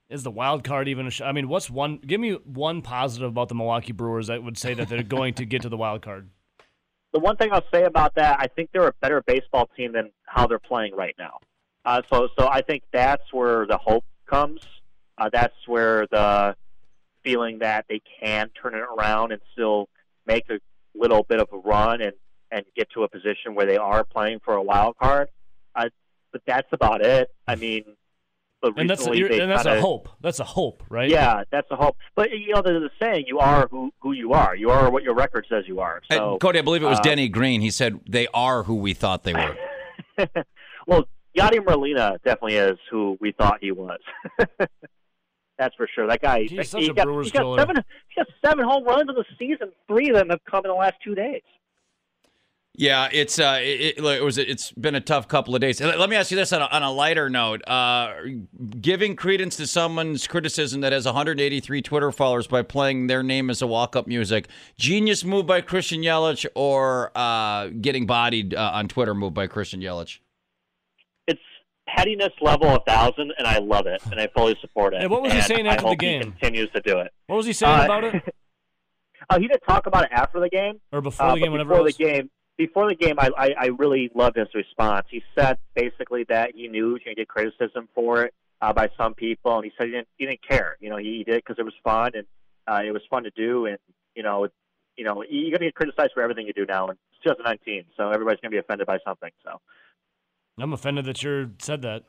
[0.09, 1.07] Is the wild card even?
[1.07, 1.97] A sh- I mean, what's one?
[1.97, 5.45] Give me one positive about the Milwaukee Brewers that would say that they're going to
[5.45, 6.29] get to the wild card.
[7.13, 10.11] The one thing I'll say about that, I think they're a better baseball team than
[10.25, 11.39] how they're playing right now.
[11.85, 14.61] Uh, so, so I think that's where the hope comes.
[15.17, 16.55] Uh, that's where the
[17.23, 19.89] feeling that they can turn it around and still
[20.25, 20.59] make a
[20.95, 22.13] little bit of a run and
[22.51, 25.27] and get to a position where they are playing for a wild card.
[25.75, 25.89] Uh,
[26.31, 27.29] but that's about it.
[27.47, 27.83] I mean,
[28.61, 30.07] but and that's, a, and that's kinda, a hope.
[30.21, 31.09] That's a hope, right?
[31.09, 31.97] Yeah, that's a hope.
[32.15, 34.55] But you know, there's the saying: "You are who who you are.
[34.55, 36.99] You are what your record says you are." So, and Cody, I believe it was
[36.99, 37.61] uh, Denny Green.
[37.61, 39.57] He said they are who we thought they were.
[40.85, 41.05] Well,
[41.37, 43.99] Yadi Molina definitely is who we thought he was.
[45.57, 46.07] That's for sure.
[46.07, 47.59] That guy, He's such he, a got, Brewers he got killer.
[47.59, 47.75] seven.
[48.09, 49.71] He got seven home runs in the season.
[49.87, 51.41] Three of them have come in the last two days.
[52.75, 55.79] Yeah, it's uh, it, it, it was it's been a tough couple of days.
[55.79, 58.15] Let let me ask you this on a, on a lighter note: uh,
[58.81, 63.61] giving credence to someone's criticism that has 183 Twitter followers by playing their name as
[63.61, 69.13] a walk-up music, genius move by Christian Yelich, or uh, getting bodied uh, on Twitter
[69.13, 70.17] move by Christian Yelich?
[71.95, 75.01] Pettiness level a thousand, and I love it, and I fully support it.
[75.01, 76.21] And what was he And saying I after the hope he game?
[76.23, 77.11] continues to do it.
[77.27, 78.35] What was he saying Uh, about it?
[79.29, 80.81] Oh, he didn't talk about it after the game.
[80.91, 81.95] Or before Uh, the game, but whatever before was?
[81.95, 85.07] the game, before the game, I, I I really loved his response.
[85.09, 88.73] He said basically that he knew he was going to get criticism for it uh,
[88.73, 90.75] by some people, and he said he didn't he didn't care.
[90.81, 92.25] You know, he did because it was fun and
[92.67, 93.77] uh, it was fun to do, and
[94.13, 94.49] you know,
[94.97, 96.87] you know, you're going to get criticized for everything you do now.
[96.89, 99.31] And it's 2019, so everybody's going to be offended by something.
[99.45, 99.61] So.
[100.59, 102.03] I'm offended that you said that.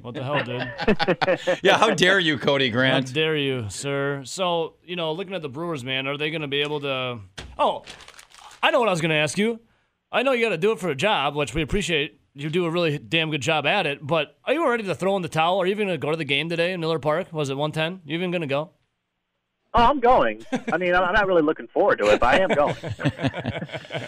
[0.00, 1.58] What the hell, dude?
[1.62, 3.08] Yeah, how dare you, Cody Grant?
[3.08, 4.22] How dare you, sir?
[4.24, 7.20] So, you know, looking at the Brewers, man, are they going to be able to?
[7.58, 7.84] Oh,
[8.62, 9.60] I know what I was going to ask you.
[10.10, 12.20] I know you got to do it for a job, which we appreciate.
[12.34, 14.04] You do a really damn good job at it.
[14.04, 15.60] But are you ready to throw in the towel?
[15.60, 17.30] Are you even going to go to the game today in Miller Park?
[17.32, 18.08] Was it 110?
[18.08, 18.70] You even going to go?
[19.74, 20.44] Oh, I'm going.
[20.70, 22.76] I mean, I'm not really looking forward to it, but I am going.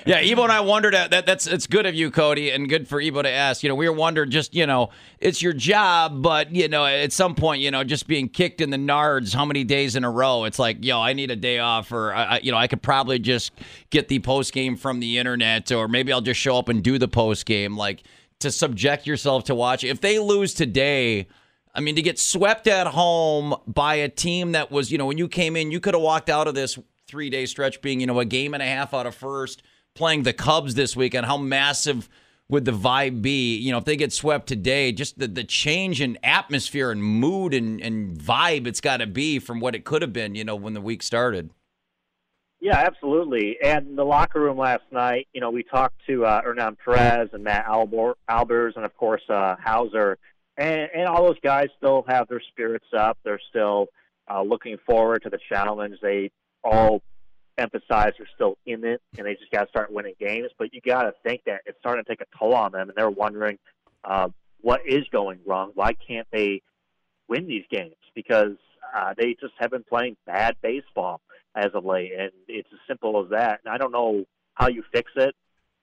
[0.06, 1.24] Yeah, Ebo and I wondered at that.
[1.24, 3.62] That's it's good of you, Cody, and good for Ebo to ask.
[3.62, 7.10] You know, we were wondering just you know, it's your job, but you know, at
[7.10, 10.10] some point, you know, just being kicked in the nards, how many days in a
[10.10, 10.44] row?
[10.44, 13.18] It's like, yo, I need a day off, or I- you know, I could probably
[13.18, 13.52] just
[13.88, 16.98] get the post game from the internet, or maybe I'll just show up and do
[16.98, 17.74] the post game.
[17.74, 18.02] Like
[18.40, 19.84] to subject yourself to watch.
[19.84, 21.28] If they lose today.
[21.74, 25.18] I mean, to get swept at home by a team that was, you know, when
[25.18, 28.06] you came in, you could have walked out of this three day stretch being, you
[28.06, 29.62] know, a game and a half out of first,
[29.94, 31.26] playing the Cubs this weekend.
[31.26, 32.08] How massive
[32.48, 33.56] would the vibe be?
[33.56, 37.52] You know, if they get swept today, just the, the change in atmosphere and mood
[37.54, 40.54] and, and vibe it's got to be from what it could have been, you know,
[40.54, 41.50] when the week started.
[42.60, 43.58] Yeah, absolutely.
[43.62, 47.44] And the locker room last night, you know, we talked to uh, Hernan Perez and
[47.44, 50.16] Matt Albers and, of course, uh, Houser.
[50.56, 53.18] And, and all those guys still have their spirits up.
[53.24, 53.88] They're still
[54.30, 55.96] uh, looking forward to the challenge.
[56.00, 56.30] They
[56.62, 57.02] all
[57.58, 60.50] emphasize they're still in it, and they just got to start winning games.
[60.58, 62.96] But you got to think that it's starting to take a toll on them, and
[62.96, 63.58] they're wondering
[64.04, 64.28] uh,
[64.60, 65.72] what is going wrong.
[65.74, 66.62] Why can't they
[67.28, 67.94] win these games?
[68.14, 68.56] Because
[68.94, 71.20] uh, they just have been playing bad baseball
[71.54, 73.60] as of late, and it's as simple as that.
[73.64, 75.34] And I don't know how you fix it.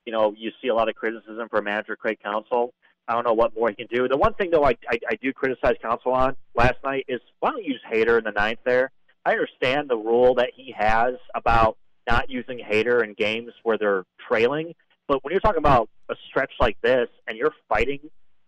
[0.05, 2.73] You know, you see a lot of criticism for manager Craig Counsell.
[3.07, 4.07] I don't know what more he can do.
[4.07, 7.51] The one thing though I, I, I do criticize Counsell on last night is why
[7.51, 8.91] don't you use Hader in the ninth there?
[9.25, 11.77] I understand the rule that he has about
[12.09, 14.73] not using Hader in games where they're trailing,
[15.07, 17.99] but when you're talking about a stretch like this and you're fighting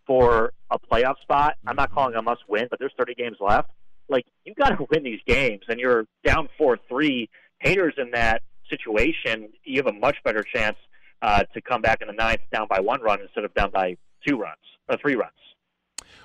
[0.08, 3.70] for a playoff spot, I'm not calling a must win, but there's 30 games left.
[4.10, 7.30] Like you got to win these games, and you're down four three.
[7.64, 10.78] Hader's in that situation, you have a much better chance
[11.22, 13.96] uh, to come back in the ninth down by one run instead of down by
[14.28, 14.58] two runs
[14.90, 15.32] or three runs.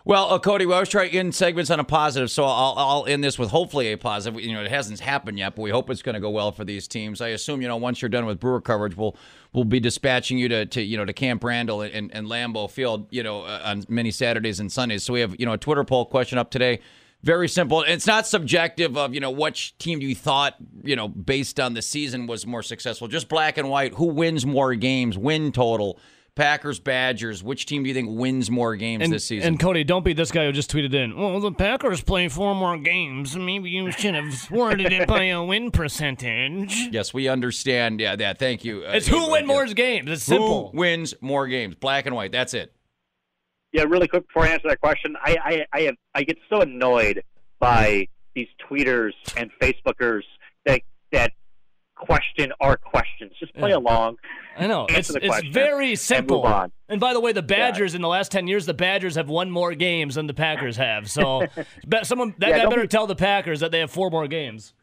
[0.08, 3.06] Well, uh, Cody, we always try to end segments on a positive, so I'll, I'll
[3.06, 4.40] end this with hopefully a positive.
[4.40, 6.64] You know, it hasn't happened yet, but we hope it's going to go well for
[6.64, 7.20] these teams.
[7.20, 9.16] I assume, you know, once you're done with Brewer coverage, we'll
[9.52, 13.06] we'll be dispatching you to, to you know to Camp Randall and, and Lambeau Field,
[13.10, 15.04] you know, uh, on many Saturdays and Sundays.
[15.04, 16.80] So we have you know a Twitter poll question up today.
[17.22, 17.82] Very simple.
[17.82, 21.82] It's not subjective of you know which team you thought you know based on the
[21.82, 23.08] season was more successful.
[23.08, 23.92] Just black and white.
[23.94, 25.18] Who wins more games?
[25.18, 25.98] Win total.
[26.38, 27.42] Packers, Badgers.
[27.42, 29.48] Which team do you think wins more games And, this season?
[29.48, 31.16] and Cody, don't be this guy who just tweeted in.
[31.18, 33.36] Well, the Packers play four more games.
[33.36, 36.72] Maybe you should have worded it by a win percentage.
[36.92, 38.00] Yes, we understand.
[38.00, 38.38] Yeah, that.
[38.38, 38.84] Thank you.
[38.86, 40.08] Uh, It's who wins more games.
[40.10, 40.70] It's Who simple.
[40.72, 41.74] wins more games?
[41.74, 42.30] Black and white.
[42.32, 42.72] That's it.
[43.72, 46.62] Yeah, really quick before I answer that question, I I I, have, I get so
[46.62, 47.22] annoyed
[47.58, 50.22] by these tweeters and Facebookers
[50.64, 50.80] that
[51.12, 51.32] that
[51.98, 53.32] question our questions.
[53.38, 53.76] Just play Yeah.
[53.76, 54.16] along.
[54.56, 54.86] I know.
[54.88, 56.42] It's, it's very and simple.
[56.42, 56.72] on.
[56.88, 59.50] And by the way, the Badgers in the last 10 years, the Badgers have won
[59.50, 61.10] more games than the Packers have.
[61.10, 61.46] So
[62.02, 64.74] someone that Yeah, better be- tell the Packers that they have four more games.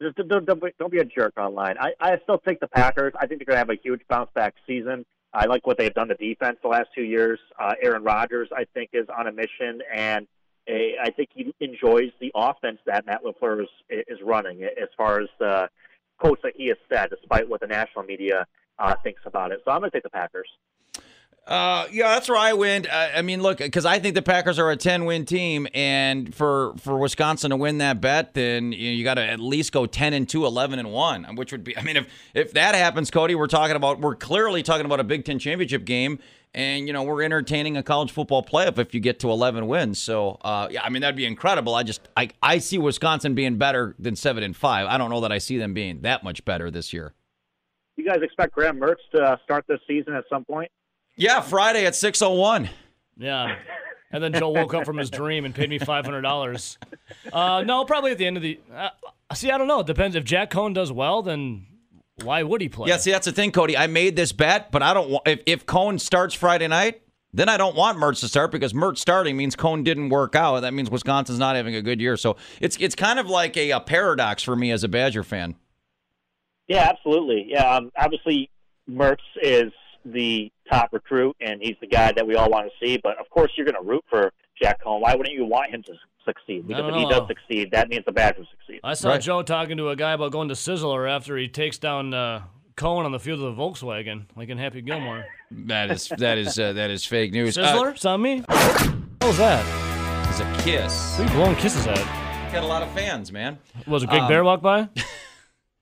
[0.00, 1.76] Don't, don't, be- don't be a jerk online.
[1.78, 3.12] I, I still think the Packers.
[3.20, 5.04] I think they're going to have a huge bounce back season.
[5.34, 7.38] I like what they've done to defense the last two years.
[7.58, 10.26] Uh, Aaron Rodgers, I think, is on a mission, and
[10.68, 10.72] uh,
[11.04, 13.68] I think he enjoys the offense that Matt Lafleur is,
[14.08, 14.62] is running.
[14.64, 15.68] As far as the
[16.20, 18.46] quotes that he has said, despite what the national media
[18.78, 19.60] uh, thinks about it.
[19.64, 20.48] So I'm going to take the Packers.
[21.46, 22.88] Uh, yeah, that's where I went.
[22.88, 26.74] Uh, I mean, look, because I think the Packers are a ten-win team, and for
[26.76, 30.12] for Wisconsin to win that bet, then you, you got to at least go 10
[30.12, 31.76] and 2, 11 and one, which would be.
[31.76, 35.04] I mean, if if that happens, Cody, we're talking about we're clearly talking about a
[35.04, 36.20] Big Ten championship game,
[36.52, 40.00] And you know we're entertaining a college football playoff if you get to 11 wins.
[40.00, 41.74] So uh, yeah, I mean that'd be incredible.
[41.74, 44.86] I just I, I see Wisconsin being better than seven and five.
[44.86, 47.14] I don't know that I see them being that much better this year.
[47.96, 50.70] You guys expect Graham Mertz to uh, start this season at some point?
[51.16, 52.68] Yeah, Friday at 6:01.
[53.16, 53.56] Yeah.
[54.12, 56.78] And then Joe woke up from his dream and paid me five hundred dollars.
[57.32, 58.58] Uh, no, probably at the end of the.
[58.74, 58.88] Uh,
[59.34, 59.80] see, I don't know.
[59.80, 60.16] It depends.
[60.16, 61.66] If Jack Coan does well, then
[62.22, 62.88] why would he play?
[62.88, 63.76] Yeah, see that's the thing, Cody.
[63.76, 67.02] I made this bet, but I don't want if if Coan starts Friday night.
[67.32, 70.60] Then I don't want Mertz to start because Mertz starting means Coan didn't work out.
[70.60, 72.16] That means Wisconsin's not having a good year.
[72.16, 75.54] So it's it's kind of like a, a paradox for me as a Badger fan.
[76.66, 77.46] Yeah, absolutely.
[77.48, 78.50] Yeah, um, obviously
[78.88, 79.72] Mertz is
[80.04, 82.98] the top recruit, and he's the guy that we all want to see.
[83.02, 85.00] But of course, you're going to root for Jack Coan.
[85.00, 85.92] Why wouldn't you want him to
[86.24, 86.66] succeed?
[86.68, 88.80] Because if he does succeed, that means the Badgers succeed.
[88.84, 89.20] I saw Right.
[89.20, 92.42] Joe talking to a guy about going to Sizzler after he takes down uh,
[92.76, 95.24] Coan on the field of the Volkswagen, like in Happy Gilmore.
[95.50, 97.56] That is that is uh, that is fake news.
[97.58, 97.94] Uh, Sizzler?
[97.94, 98.40] It's on me?
[98.40, 99.64] What was that?
[100.28, 101.16] it's a kiss.
[101.16, 102.52] Who you blowing kisses at?
[102.52, 103.58] Got a lot of fans, man.
[103.86, 104.88] Was a Big Um, Bear walk by?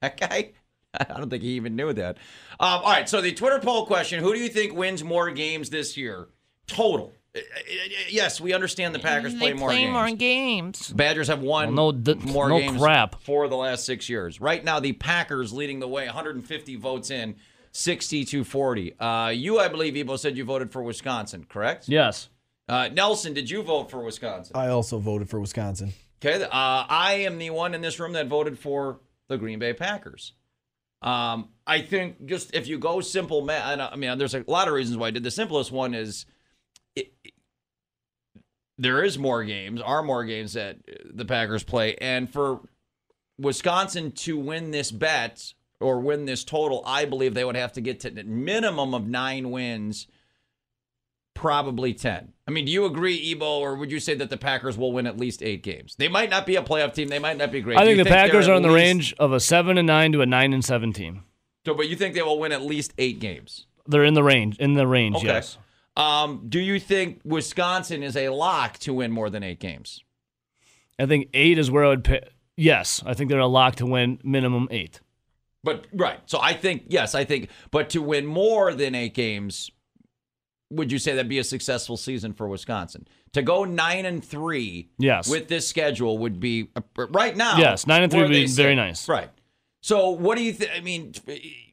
[0.00, 0.52] That guy,
[0.94, 2.18] I don't think he even knew that.
[2.60, 5.70] Um, all right, so the Twitter poll question: Who do you think wins more games
[5.70, 6.28] this year?
[6.68, 7.12] Total.
[7.34, 7.42] Uh, uh,
[8.08, 10.18] Yes, we understand the Packers play, more, games.
[10.18, 10.92] games.
[10.92, 13.20] Badgers have won Well, no, d- more no games crap.
[13.20, 14.40] for the last six years.
[14.40, 17.36] Right now, the Packers leading the way, 150 votes in,
[17.72, 18.98] 60 to 40.
[18.98, 21.88] Uh, you, I believe, Ebo said you voted for Wisconsin, correct?
[21.88, 22.28] Yes.
[22.68, 24.56] Uh, Nelson, did you vote for Wisconsin?
[24.56, 25.92] I also voted for Wisconsin.
[26.24, 29.72] Okay, uh, I am the one in this room that voted for the Green Bay
[29.74, 30.32] Packers.
[31.00, 34.66] Um, I think just if you go simple math, and I mean, there's a lot
[34.66, 35.22] of reasons why I did.
[35.22, 36.26] The simplest one is it,
[38.78, 42.60] there is more games, are more games that the Packers play, and for
[43.38, 47.80] Wisconsin to win this bet or win this total, I believe they would have to
[47.80, 50.06] get to a minimum of nine wins,
[51.34, 52.32] probably 10.
[52.46, 55.06] I mean, do you agree, Ebo, or would you say that the Packers will win
[55.06, 55.94] at least eight games?
[55.96, 57.08] They might not be a playoff team.
[57.08, 57.78] They might not be great.
[57.78, 60.12] I think the they're Packers are in the least- range of a 7 and 9
[60.12, 61.22] to a 9 and 7 team.
[61.64, 63.66] So, but you think they will win at least eight games?
[63.86, 64.58] They're in the range.
[64.58, 65.26] In the range, Okay.
[65.26, 65.58] yes.
[65.98, 70.02] Um, do you think Wisconsin is a lock to win more than eight games?
[70.98, 72.28] I think 8 is where I would pick.
[72.56, 75.00] Yes, I think they're a lock to win minimum 8.
[75.64, 76.20] But right.
[76.26, 77.50] So I think yes, I think.
[77.70, 79.70] But to win more than eight games,
[80.70, 83.06] would you say that'd be a successful season for Wisconsin?
[83.32, 85.28] To go nine and three, Yes.
[85.28, 86.70] with this schedule would be
[87.10, 87.58] right now.
[87.58, 89.08] Yes, nine and three would be very nice.
[89.08, 89.30] Right.
[89.80, 90.70] So what do you think?
[90.74, 91.12] I mean,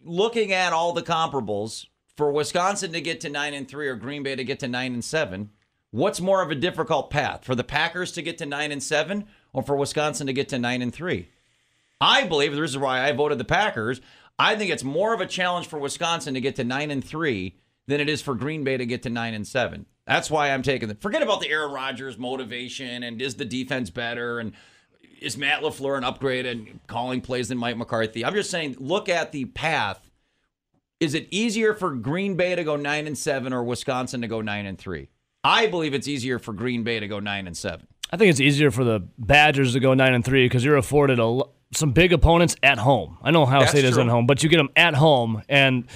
[0.03, 1.85] looking at all the comparables
[2.15, 4.93] for Wisconsin to get to nine and three or Green Bay to get to nine
[4.93, 5.49] and seven,
[5.91, 9.25] what's more of a difficult path for the Packers to get to nine and seven
[9.53, 11.29] or for Wisconsin to get to nine and three?
[11.99, 14.01] I believe this is why I voted the Packers.
[14.37, 17.55] I think it's more of a challenge for Wisconsin to get to nine and three
[17.87, 19.85] than it is for Green Bay to get to nine and seven.
[20.05, 20.95] That's why I'm taking the.
[20.95, 24.53] Forget about the Aaron Rodgers motivation and is the defense better and
[25.19, 28.23] is Matt LaFleur an upgrade and calling plays than Mike McCarthy?
[28.23, 30.04] I'm just saying, look at the path.
[30.99, 34.41] Is it easier for Green Bay to go nine and seven or Wisconsin to go
[34.41, 35.09] nine and three?
[35.43, 37.87] I believe it's easier for Green Bay to go nine and seven.
[38.11, 41.19] I think it's easier for the Badgers to go 9 and 3 because you're afforded
[41.19, 41.41] a,
[41.73, 43.17] some big opponents at home.
[43.21, 45.41] I know Ohio That's State is at home, but you get them at home.
[45.49, 45.87] And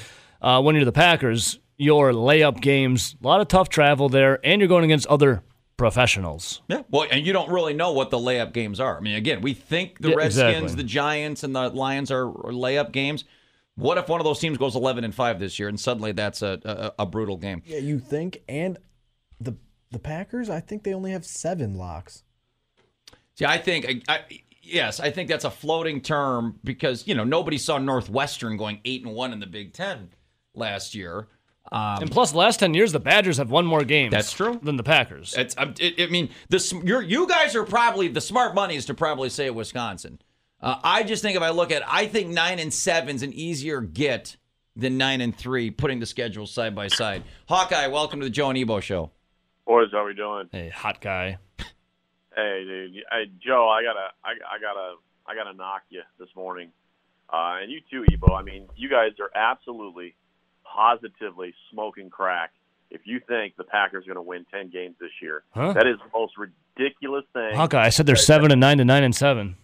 [0.41, 4.59] uh, when you're the Packers, your layup games, a lot of tough travel there, and
[4.59, 5.43] you're going against other
[5.77, 6.61] professionals.
[6.67, 6.81] Yeah.
[6.89, 8.97] Well, and you don't really know what the layup games are.
[8.97, 10.75] I mean, again, we think the Yeah, Redskins, exactly.
[10.75, 13.23] the Giants, and the Lions are layup games.
[13.79, 16.41] What if one of those teams goes 11 and 5 this year and suddenly that's
[16.41, 17.61] a, a, a brutal game?
[17.65, 18.77] Yeah, you think, and
[19.39, 19.55] the
[19.91, 22.23] the Packers, I think they only have seven locks.
[23.35, 24.19] See, I think, I, I,
[24.61, 29.05] yes, I think that's a floating term because, you know, nobody saw Northwestern going 8
[29.05, 30.09] and 1 in the Big Ten
[30.53, 31.27] last year.
[31.71, 34.59] Um, And plus, the last 10 years, the Badgers have won more games That's true.
[34.61, 35.33] than the Packers.
[35.37, 38.75] It's, I'm- it, I mean, the sm- you're, you guys are probably the smart money
[38.75, 40.19] is to probably say Wisconsin.
[40.61, 43.81] Uh, I just think if I look at, I think nine and seven's an easier
[43.81, 44.35] get
[44.75, 47.23] than nine and three, putting the schedules side by side.
[47.47, 49.11] Hawkeye, welcome to the Joe and Ebo show.
[49.65, 50.49] Boys, how are we doing?
[50.51, 51.37] Hey, hot guy.
[52.35, 53.03] Hey, dude.
[53.11, 54.95] Hey, Joe, I gotta, I, I gotta,
[55.27, 56.71] I gotta knock you this morning,
[57.31, 58.33] uh, and you too, Ebo.
[58.33, 60.15] I mean, you guys are absolutely,
[60.63, 62.51] positively smoking crack.
[62.91, 65.73] If you think the Packers are going to win ten games this year, Huh?
[65.73, 67.55] that is the most ridiculous thing.
[67.55, 69.55] Hawkeye, I said they're 7 and 9 to 9 and 7.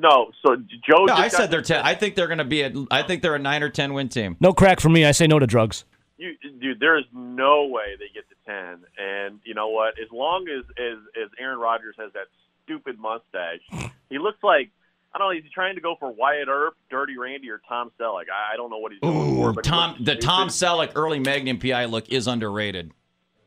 [0.00, 1.04] No, so Joe.
[1.06, 1.82] No, I said they're ten.
[1.84, 2.74] I think they're going to be at.
[2.90, 4.36] I think they're a nine or ten win team.
[4.40, 5.04] No crack for me.
[5.04, 5.84] I say no to drugs.
[6.16, 8.84] you, dude, there is no way they get to ten.
[8.98, 9.94] And you know what?
[10.00, 12.26] As long as as as Aaron Rodgers has that
[12.64, 13.60] stupid mustache,
[14.10, 14.70] he looks like
[15.14, 15.40] I don't know.
[15.40, 18.24] He's trying to go for Wyatt Earp, Dirty Randy, or Tom Selleck.
[18.32, 19.50] I, I don't know what he's going for.
[19.50, 20.20] Ooh, But Tom, the stupid.
[20.22, 22.90] Tom Selleck early Magnum PI look is underrated.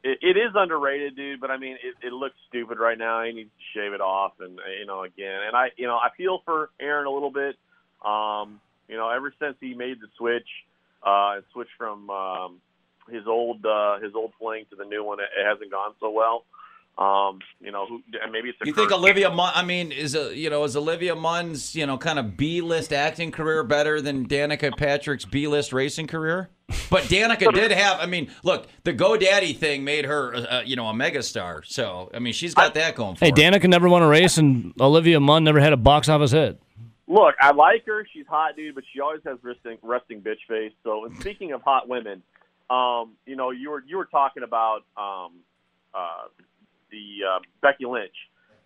[0.03, 1.39] It, it is underrated, dude.
[1.39, 3.23] But I mean, it, it looks stupid right now.
[3.23, 6.09] He needs to shave it off, and you know, again, and I, you know, I
[6.15, 7.55] feel for Aaron a little bit.
[8.05, 10.47] Um, you know, ever since he made the switch,
[11.05, 12.61] uh, and switched from um,
[13.09, 16.09] his old uh, his old fling to the new one, it, it hasn't gone so
[16.09, 16.43] well.
[16.97, 18.91] Um, you know, who, and maybe it's a You think.
[18.91, 19.51] Olivia Munn?
[19.53, 22.91] I mean, is a you know is Olivia Munn's you know kind of B list
[22.91, 26.49] acting career better than Danica Patrick's B list racing career?
[26.89, 27.99] But Danica did have.
[27.99, 31.63] I mean, look, the GoDaddy thing made her uh, you know a megastar.
[31.65, 33.31] So I mean, she's got that going for her.
[33.33, 33.51] Hey, her.
[33.51, 36.59] Danica never won a race, and Olivia Munn never had a box office hit.
[37.07, 38.05] Look, I like her.
[38.11, 40.73] She's hot, dude, but she always has resting, resting bitch face.
[40.83, 42.21] So, and speaking of hot women,
[42.69, 45.33] um, you know, you were you were talking about um,
[45.93, 46.27] uh,
[46.91, 48.15] the uh, Becky Lynch.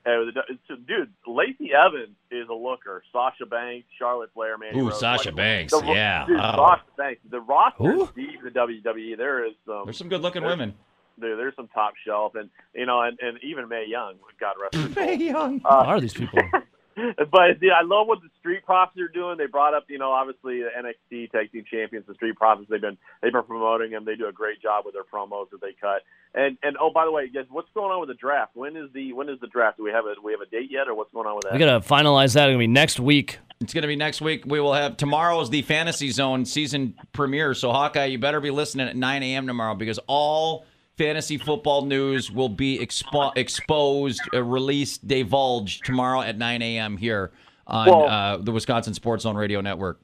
[0.04, 3.04] Uh, the, so, dude, Lacey Evans is a looker.
[3.14, 4.76] Sasha Banks, Charlotte Flair, man.
[4.76, 5.00] Ooh, Rose.
[5.00, 6.26] Sasha Like, Banks, the- yeah.
[6.26, 6.56] dude, Oh.
[6.56, 7.22] Sasha Banks.
[7.30, 8.04] The roster Who?
[8.06, 9.16] is deep in the WWE.
[9.18, 9.84] There is some.
[9.86, 10.74] There's some good looking women.
[11.20, 14.74] there, there's some top shelf, and you know, and, and even Mae Young, God rest
[14.76, 15.14] her soul.
[15.14, 15.60] Young.
[15.60, 16.40] Who are these people?
[17.32, 19.38] but dude, I love what the Street Profits are doing.
[19.38, 22.70] They brought up, you know, obviously the NXT Tag Team Champions, the Street Profits.
[22.70, 24.06] They've been they've been promoting them.
[24.06, 26.02] They do a great job with their promos that they cut.
[26.34, 28.56] And and oh, by the way, guys, what's going on with the draft?
[28.56, 29.78] When is the when is the draft?
[29.78, 31.44] Do we have a do we have a date yet, or what's going on with
[31.44, 31.54] that?
[31.54, 32.50] We gotta finalize that.
[32.50, 33.40] It's gonna be next week.
[33.62, 34.44] It's going to be next week.
[34.48, 37.54] We will have tomorrow is the Fantasy Zone season premiere.
[37.54, 39.46] So Hawkeye, you better be listening at 9 a.m.
[39.46, 40.66] tomorrow because all
[40.98, 46.98] fantasy football news will be expo- exposed, uh, released, divulged tomorrow at 9 a.m.
[46.98, 47.32] here
[47.68, 50.00] on Well- uh, the Wisconsin Sports Zone Radio Network.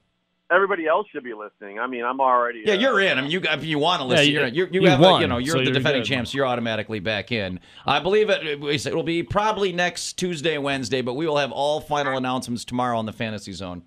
[0.49, 1.77] Everybody else should be listening.
[1.77, 2.63] I mean, I'm already.
[2.65, 3.17] Yeah, uh, you're in.
[3.17, 5.03] I mean, you if you want to listen, you- you're, you're, you you have a,
[5.03, 6.07] won, you know you're so the you're defending good.
[6.07, 6.33] champs.
[6.33, 7.59] You're automatically back in.
[7.85, 8.45] I believe it.
[8.45, 12.97] It will be probably next Tuesday, Wednesday, but we will have all final announcements tomorrow
[12.97, 13.83] on the Fantasy Zone.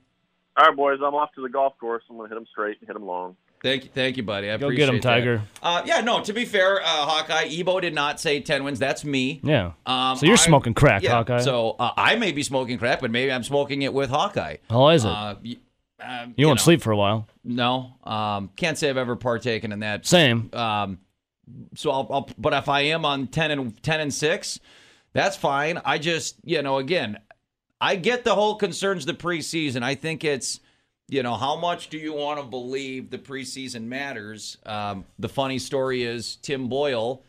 [0.59, 0.99] All right, boys.
[1.03, 2.03] I'm off to the golf course.
[2.11, 3.37] I'm gonna hit them straight and hit them long.
[3.63, 4.51] Thank you, thank you, buddy.
[4.51, 5.09] I Go appreciate get that.
[5.09, 5.43] Tiger.
[5.63, 6.23] Uh, yeah, no.
[6.23, 8.79] To be fair, uh, Hawkeye, Ebo did not say ten wins.
[8.79, 9.41] That's me.
[9.43, 9.73] Yeah.
[9.85, 11.41] Um, so you're I- smoking crack, yeah, Hawkeye.
[11.41, 14.57] So uh, I may be smoking crack, but maybe I'm smoking it with Hawkeye.
[14.71, 15.09] How is it?
[15.09, 15.57] Uh, y-
[16.03, 17.27] um, you won't know, sleep for a while.
[17.45, 20.07] No, um, can't say I've ever partaken in that.
[20.07, 20.49] Same.
[20.55, 20.99] Um,
[21.75, 24.59] so I'll, I'll, but if I am on ten and ten and six,
[25.13, 25.83] that's fine.
[25.85, 27.19] I just, you know, again,
[27.79, 29.83] I get the whole concerns the preseason.
[29.83, 30.61] I think it's,
[31.11, 34.57] you know, how much do you want to believe the preseason matters?
[34.65, 37.23] Um, the funny story is Tim Boyle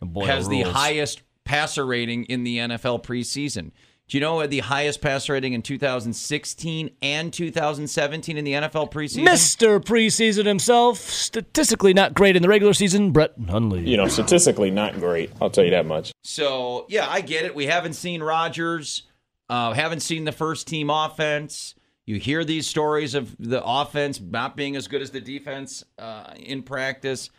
[0.00, 3.72] The boy has the highest passer rating in the NFL preseason.
[4.06, 8.92] Do you know what the highest passer rating in 2016 and 2017 in the NFL
[8.92, 9.26] preseason?
[9.26, 9.80] Mr.
[9.80, 13.88] Preseason himself, statistically not great in the regular season, Brett Hundley.
[13.88, 15.30] you know, statistically not great.
[15.40, 16.12] I'll tell you that much.
[16.22, 17.54] So yeah, I get it.
[17.54, 19.04] We haven't seen Rodgers,
[19.48, 21.74] uh, haven't seen the first team offense.
[22.06, 26.34] You hear these stories of the offense not being as good as the defense uh,
[26.36, 27.30] in practice.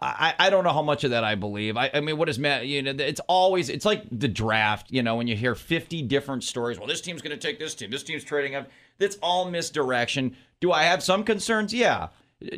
[0.00, 1.76] I, I don't know how much of that I believe.
[1.76, 2.66] I, I mean, what is Matt?
[2.66, 4.88] You know, it's always it's like the draft.
[4.90, 6.78] You know, when you hear fifty different stories.
[6.78, 7.90] Well, this team's going to take this team.
[7.90, 8.68] This team's trading up.
[8.98, 10.36] That's all misdirection.
[10.60, 11.72] Do I have some concerns?
[11.72, 12.08] Yeah.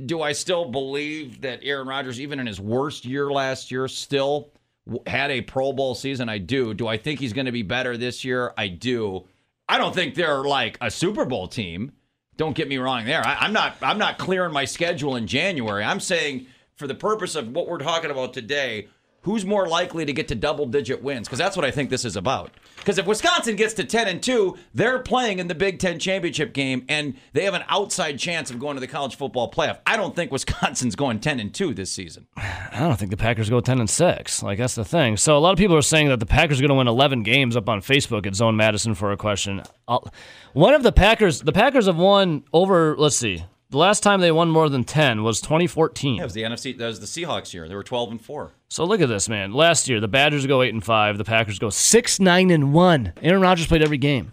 [0.07, 4.51] Do I still believe that Aaron Rodgers, even in his worst year last year, still
[5.07, 6.29] had a Pro Bowl season?
[6.29, 6.75] I do.
[6.75, 8.53] Do I think he's going to be better this year?
[8.57, 9.27] I do.
[9.69, 11.93] I don't think they're like a Super Bowl team.
[12.37, 13.27] Don't get me wrong there.
[13.27, 13.77] I, I'm not.
[13.81, 15.83] I'm not clearing my schedule in January.
[15.83, 16.47] I'm saying
[16.77, 18.89] for the purpose of what we're talking about today,
[19.27, 21.27] who's more likely to get to double digit wins?
[21.27, 22.53] Because that's what I think this is about.
[22.77, 26.53] Because if Wisconsin gets to 10 and 2, they're playing in the Big Ten championship
[26.53, 29.81] game and they have an outside chance of going to the college football playoff.
[29.85, 32.29] I don't think Wisconsin's going 10 and 2 this season.
[32.37, 34.43] I don't think the Packers go 10 and 6.
[34.45, 35.17] Like, that's the thing.
[35.17, 37.25] So, a lot of people are saying that the Packers are going to win 11
[37.25, 39.63] games up on Facebook at Zone Madison for a question.
[39.89, 40.09] I'll,
[40.53, 43.45] one of the Packers, the Packers have won over, let's see,
[43.77, 46.17] the last time they won more than 10 was 2014.
[46.17, 46.79] That was the NFC.
[46.79, 47.69] That was the Seahawks year.
[47.69, 48.53] They were 12 and 4.
[48.69, 49.53] So look at this, man.
[49.53, 51.19] Last year, the Badgers go eight and five.
[51.19, 53.13] The Packers go six, nine, and one.
[53.21, 54.33] Aaron Rodgers played every game.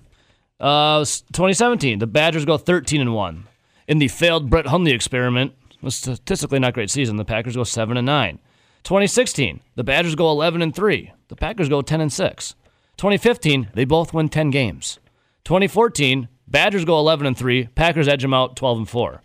[0.62, 3.44] Uh, 2017, the Badgers go 13 and one.
[3.86, 7.98] In the failed Brett Hundley experiment, a statistically not great season, the Packers go seven
[7.98, 8.39] and nine.
[8.84, 11.12] 2016, the Badgers go 11 and three.
[11.28, 12.56] The Packers go 10 and six.
[12.96, 15.00] 2015, they both win 10 games.
[15.44, 17.68] 2014, Badgers go 11 and three.
[17.68, 19.22] Packers edge them out 12 and four.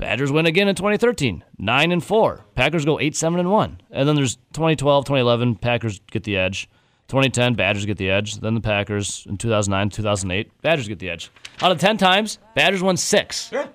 [0.00, 2.44] Badgers win again in 2013, 9 and 4.
[2.54, 3.80] Packers go 8 7 and 1.
[3.90, 6.68] And then there's 2012, 2011, Packers get the edge.
[7.08, 8.36] 2010, Badgers get the edge.
[8.36, 11.30] Then the Packers in 2009, 2008, Badgers get the edge.
[11.60, 13.50] Out of 10 times, Badgers won 6.
[13.52, 13.68] Yeah.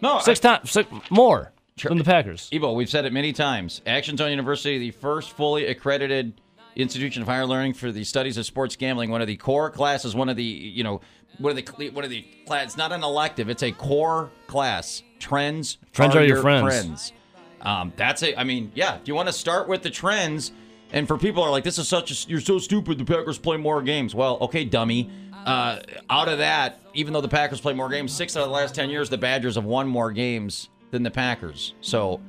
[0.00, 2.48] No, Six times six, more than the Packers.
[2.50, 3.80] Ebo, we've said it many times.
[3.86, 6.40] Action Zone University, the first fully accredited
[6.74, 9.10] Institution of Higher Learning for the Studies of Sports Gambling.
[9.10, 10.16] One of the core classes.
[10.16, 11.02] One of the you know
[11.38, 12.66] one are the what are the class.
[12.66, 13.48] It's not an elective.
[13.48, 15.02] It's a core class.
[15.18, 15.78] Trends.
[15.92, 17.12] Trends are your friends.
[17.60, 18.34] Um, that's it.
[18.36, 18.96] I mean, yeah.
[18.96, 20.52] If you want to start with the trends?
[20.94, 22.98] And for people who are like, this is such a you're so stupid.
[22.98, 24.14] The Packers play more games.
[24.14, 25.10] Well, okay, dummy.
[25.46, 25.80] Uh,
[26.10, 28.74] out of that, even though the Packers play more games, six out of the last
[28.74, 31.74] ten years, the Badgers have won more games than the Packers.
[31.80, 32.20] So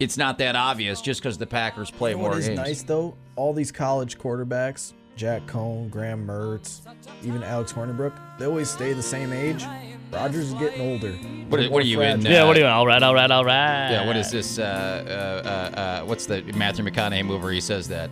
[0.00, 2.58] it's not that obvious just because the Packers play You know more what is games.
[2.58, 3.14] nice though?
[3.36, 6.80] All these college quarterbacks, Jack Coan, Graham Mertz,
[7.24, 9.64] even Alex Hornibrook, they always stay the same age.
[10.12, 11.10] Rodgers is getting older.
[11.48, 12.32] What are- what are you in, Fragile.
[12.32, 12.66] Yeah, what are you?
[12.66, 13.90] All right, all right, all right.
[13.90, 14.60] Yeah, what is this?
[14.60, 18.10] Uh, uh, uh, uh, what's the Matthew McConaughey movie where he says that?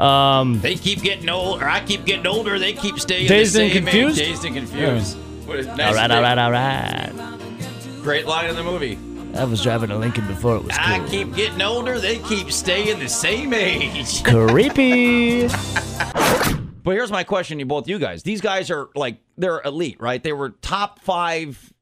[0.00, 1.66] Um, They keep getting older.
[1.66, 2.58] I keep getting older.
[2.58, 4.20] They keep staying Dazed the and same confused?
[4.20, 4.26] Age.
[4.28, 5.16] Dazed and confused.
[5.46, 7.10] What is, all right, all right, all right.
[8.02, 8.98] Great line in the movie.
[9.34, 10.94] I was driving a Lincoln before it was cool.
[10.94, 11.98] I keep getting older.
[11.98, 14.22] They keep staying the same age.
[14.24, 15.48] Creepy.
[16.84, 18.22] But here's my question to both you guys.
[18.22, 20.22] These guys are like they're elite, right?
[20.22, 21.72] They were top five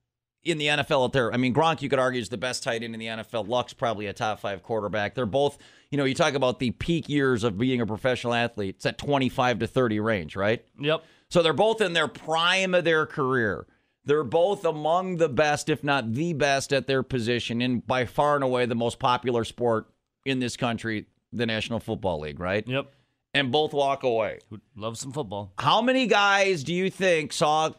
[0.44, 2.82] in the NFL at their I mean, Gronk, you could argue, is the best tight
[2.84, 3.48] end in the NFL.
[3.48, 5.14] Luck's probably a top five quarterback.
[5.16, 5.59] They're both,
[5.90, 8.76] you know, you talk about the peak years of being a professional athlete.
[8.76, 10.64] It's at 25 to 30 range, right?
[10.78, 11.03] Yep.
[11.28, 13.66] So they're both in their prime of their career.
[14.11, 18.34] They're both among the best, if not the best, at their position, and by far
[18.34, 19.86] and away the most popular sport
[20.24, 22.66] in this country, the National Football League, right?
[22.66, 22.92] Yep.
[23.34, 24.40] And both walk away.
[24.74, 25.52] Love some football.
[25.61, 27.70] How many guys do you think saw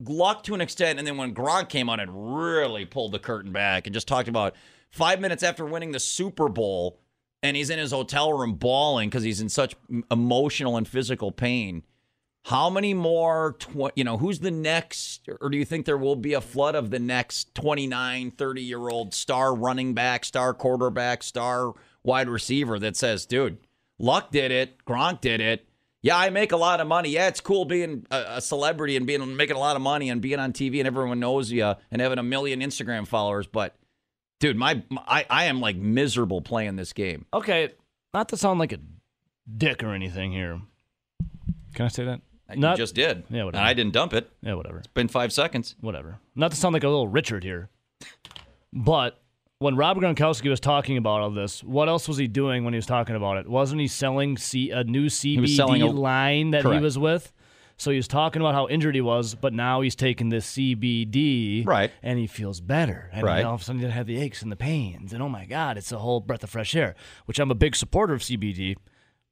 [0.00, 3.52] Luck to an extent, and then when Gronk came on and really pulled the curtain
[3.52, 4.56] back and just talked about
[4.90, 6.98] five minutes after winning the Super Bowl,
[7.40, 9.76] and he's in his hotel room bawling because he's in such
[10.10, 11.84] emotional and physical pain.
[12.44, 16.16] How many more, tw- you know, who's the next, or do you think there will
[16.16, 21.22] be a flood of the next 29, 30 year old star running back, star quarterback,
[21.22, 21.72] star
[22.02, 23.58] wide receiver that says, dude,
[23.98, 25.68] Luck did it, Gronk did it.
[26.04, 27.10] Yeah, I make a lot of money.
[27.10, 30.20] Yeah, it's cool being a, a celebrity and being making a lot of money and
[30.20, 33.46] being on TV and everyone knows you and having a million Instagram followers.
[33.46, 33.76] But,
[34.40, 37.26] dude, my, my I, I am like miserable playing this game.
[37.32, 37.70] Okay,
[38.12, 38.80] not to sound like a
[39.56, 40.60] dick or anything here.
[41.74, 42.20] Can I say that?
[42.56, 43.24] Not you just did.
[43.30, 43.60] Yeah, whatever.
[43.60, 44.30] And I didn't dump it.
[44.42, 44.78] yeah, whatever.
[44.78, 45.74] It's been five seconds.
[45.80, 46.18] whatever.
[46.34, 47.68] Not to sound like a little Richard here,
[48.72, 49.18] but
[49.58, 52.78] when Rob Gronkowski was talking about all this, what else was he doing when he
[52.78, 53.48] was talking about it?
[53.48, 56.78] Wasn't he selling C- a new CBD selling a- line that Correct.
[56.80, 57.32] he was with?
[57.76, 61.64] So he was talking about how injured he was, but now he's taking this CBD,
[61.66, 61.90] Right.
[62.02, 63.44] And he feels better, and Right.
[63.44, 65.46] all of a sudden he doesn't have the aches and the pains, and oh my
[65.46, 66.94] God, it's a whole breath of fresh air.
[67.26, 68.76] Which I'm a big supporter of CBD.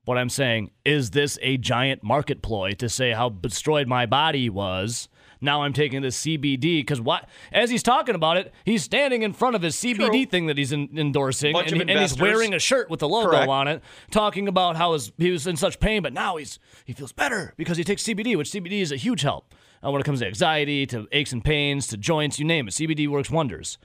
[0.04, 4.48] What I'm saying is this a giant market ploy to say how destroyed my body
[4.48, 5.08] was?
[5.42, 7.28] Now I'm taking this CBD because what?
[7.52, 10.26] As he's talking about it, he's standing in front of his CBD True.
[10.26, 13.30] thing that he's in, endorsing, and, he- and he's wearing a shirt with the logo
[13.30, 13.48] Correct.
[13.48, 16.92] on it, talking about how his, he was in such pain, but now he's he
[16.92, 20.04] feels better because he takes CBD, which CBD is a huge help uh, when it
[20.04, 22.72] comes to anxiety, to aches and pains, to joints, you name it.
[22.72, 23.78] CBD works wonders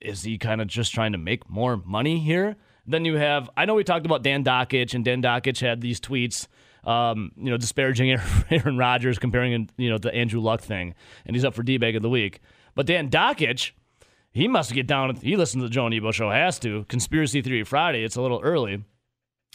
[0.00, 2.56] is he kind of just trying to make more money here?
[2.86, 6.00] Then you have, I know we talked about Dan Dakich, and Dan Dakich had these
[6.00, 6.46] tweets,
[6.84, 8.10] um, you know, disparaging
[8.50, 11.96] Aaron Rodgers, comparing him, you know, the Andrew Luck thing, and he's up for D-Bag
[11.96, 12.40] of the week.
[12.74, 13.70] But Dan Dakich,
[14.32, 16.84] he must get down, he listens to the Joe show, has to.
[16.84, 18.84] Conspiracy Theory Friday, it's a little early.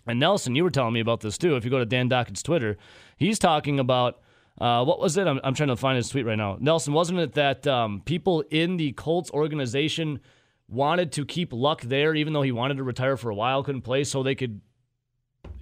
[0.07, 1.55] And Nelson, you were telling me about this too.
[1.55, 2.77] If you go to Dan Dakich's Twitter,
[3.17, 4.21] he's talking about
[4.59, 5.27] uh, what was it?
[5.27, 6.57] I'm, I'm trying to find his tweet right now.
[6.59, 10.19] Nelson, wasn't it that um, people in the Colts organization
[10.70, 13.82] wanted to keep Luck there, even though he wanted to retire for a while, couldn't
[13.82, 14.61] play, so they could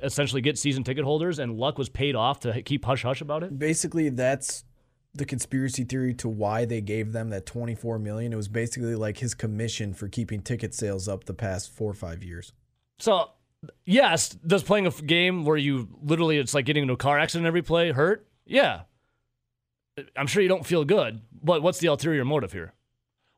[0.02, 3.44] essentially get season ticket holders, and Luck was paid off to keep hush hush about
[3.44, 3.58] it?
[3.58, 4.64] Basically, that's
[5.14, 8.34] the conspiracy theory to why they gave them that 24 million.
[8.34, 11.96] It was basically like his commission for keeping ticket sales up the past four or
[11.96, 12.54] five years.
[13.00, 13.32] So,
[13.86, 17.48] yes, does playing a game where you literally it's like getting into a car accident
[17.48, 18.28] every play hurt?
[18.46, 18.82] Yeah.
[20.16, 22.74] I'm sure you don't feel good, but what's the ulterior motive here?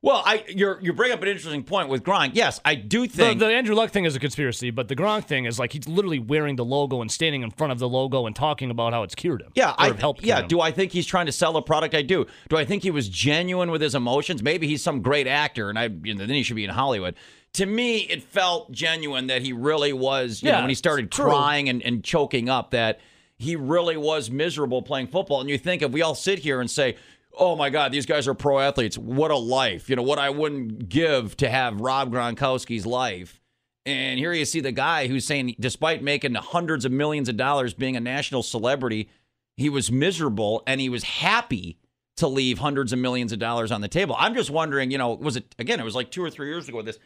[0.01, 2.31] Well, I you're you bring up an interesting point with Gronk.
[2.33, 5.43] Yes, I do think the Andrew Luck thing is a conspiracy, but the Gronk thing
[5.43, 8.33] is like he's literally wearing the logo and standing in front of the logo and
[8.33, 9.51] talking about how it's cured him.
[9.55, 10.39] Yeah, or I helped yeah.
[10.39, 10.47] him.
[10.47, 11.93] Do I think he's trying to sell a product?
[11.95, 12.25] I do.
[12.47, 14.41] Do I think he was genuine with his emotions?
[14.41, 17.15] Maybe he's some great actor, and I you know, then he should be in Hollywood.
[17.53, 20.41] To me, it felt genuine that he really was.
[20.41, 23.01] You know, Yeah, when he started crying and, and choking up, that
[23.37, 25.41] he really was miserable playing football.
[25.41, 26.95] And you think if we all sit here and say.
[27.39, 28.97] Oh my God, these guys are pro athletes.
[28.97, 29.89] What a life.
[29.89, 33.41] You know, what I wouldn't give to have Rob Gronkowski's life.
[33.85, 37.73] And here you see the guy who's saying, despite making hundreds of millions of dollars
[37.73, 39.09] being a national celebrity,
[39.55, 41.77] he was miserable and he was happy
[42.20, 44.15] to leave hundreds of millions of dollars on the table.
[44.17, 45.80] I'm just wondering, you know, was it again?
[45.80, 46.82] It was like two or three years ago.
[46.82, 46.99] This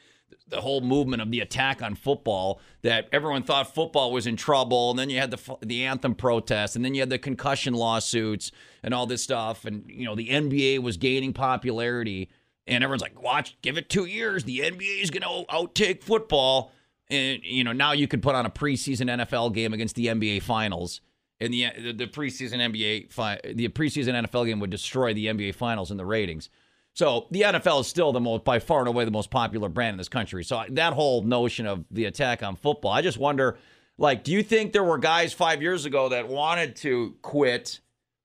[0.47, 4.89] the whole movement of the attack on football that everyone thought football was in trouble
[4.89, 8.51] and then you had the the anthem protests and then you had the concussion lawsuits
[8.82, 12.30] and all this stuff and you know the NBA was gaining popularity
[12.68, 16.72] and everyone's like watch give it 2 years the NBA is going to outtake football
[17.09, 20.41] and you know now you could put on a preseason NFL game against the NBA
[20.41, 21.01] finals
[21.39, 25.55] and the the, the preseason NBA fi- the preseason NFL game would destroy the NBA
[25.55, 26.49] finals in the ratings.
[26.95, 29.95] So the NFL is still the most, by far and away, the most popular brand
[29.95, 30.43] in this country.
[30.43, 33.57] So that whole notion of the attack on football, I just wonder,
[33.97, 37.79] like, do you think there were guys five years ago that wanted to quit,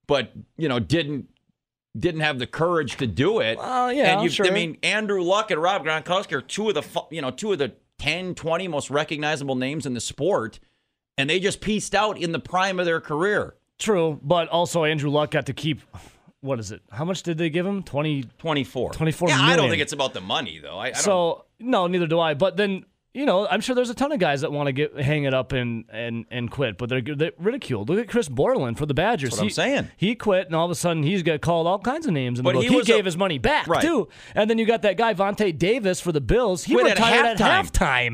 [0.07, 1.29] but you know didn't
[1.97, 3.57] didn't have the courage to do it?
[3.57, 4.45] Well, yeah, and you, sure.
[4.45, 7.59] I mean, Andrew Luck and Rob Gronkowski are two of the you know two of
[7.59, 10.59] the 10, 20 most recognizable names in the sport,
[11.19, 13.55] and they just pieced out in the prime of their career.
[13.77, 15.81] True, but also Andrew Luck got to keep.
[16.41, 16.81] What is it?
[16.89, 17.83] How much did they give him?
[17.83, 18.23] Twenty.
[18.37, 18.91] 24.
[18.91, 20.77] 24 yeah, I don't think it's about the money, though.
[20.77, 22.33] I, I don't, So no, neither do I.
[22.33, 24.95] But then you know, I'm sure there's a ton of guys that want to get
[24.99, 27.89] hang it up and and and quit, but they're, they're ridiculed.
[27.89, 29.31] Look at Chris Borland for the Badgers.
[29.31, 29.87] That's what I'm he, saying.
[29.97, 32.37] He quit, and all of a sudden he's got called all kinds of names.
[32.39, 32.63] In But the book.
[32.65, 33.81] he he, was a- gave his money back Right.
[33.81, 34.09] too.
[34.35, 36.63] And then you got that guy Vontae Davis for the Bills.
[36.63, 37.69] He Quit at retired halftime.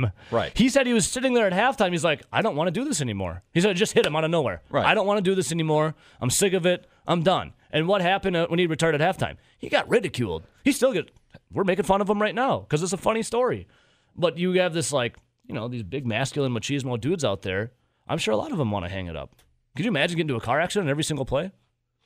[0.05, 0.11] halftime.
[0.31, 0.57] Right.
[0.57, 1.91] He said he was sitting there at halftime.
[1.91, 3.43] He's like, I don't want to do this anymore.
[3.53, 4.61] He said, just hit him out of nowhere.
[4.69, 4.85] Right.
[4.85, 5.93] I don't want to do this anymore.
[6.21, 6.87] I'm sick of it.
[7.07, 7.51] I'm done.
[7.71, 9.35] And what happened uh, when he retired at halftime?
[9.59, 10.43] He got ridiculed.
[10.63, 11.11] He still get.
[11.51, 13.67] We're making fun of him right now because it's a funny story.
[14.15, 17.71] But you have this like, you know, these big masculine machismo dudes out there.
[18.07, 19.35] I'm sure a lot of them want to hang it up.
[19.75, 21.51] Could you imagine getting into a car accident every single play?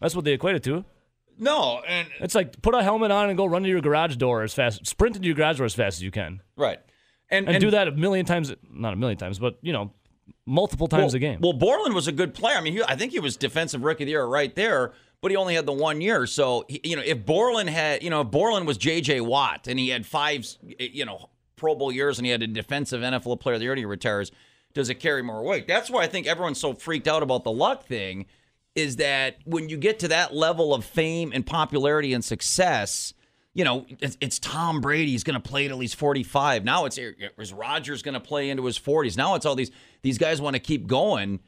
[0.01, 0.85] That's what they equate it to.
[1.37, 4.43] No, and It's like put a helmet on and go run to your garage door
[4.43, 6.79] as fast, sprint into your garage door as fast as you can, right.
[7.31, 8.53] And, and, do that a million times.
[8.69, 9.93] Not a million times, but you know,
[10.45, 11.39] multiple times well, a game.
[11.41, 12.57] Well, Borland was a good player.
[12.57, 15.31] I mean, he, I think he was defensive rookie of the year right there, but
[15.31, 16.25] he only had the one year.
[16.25, 19.21] So, he, you know, if Borland had, you know, if Borland was J.J.
[19.21, 20.45] Watt and he had five,
[20.79, 21.29] you know,
[21.59, 23.85] Pro Bowl years and he had a defensive NFL player of the year and he
[23.85, 24.31] retires,
[24.73, 25.67] does it carry more weight?
[25.67, 28.25] That's why I think everyone's so freaked out about the luck thing
[28.75, 33.13] is that when you get to that level of fame and popularity and success,
[33.53, 35.11] you know, it's, it's Tom Brady.
[35.11, 36.63] He's going to play till he's 45.
[36.63, 39.17] Now it's is Rodgers going to play into his 40s.
[39.17, 41.39] Now it's all these these guys want to keep going.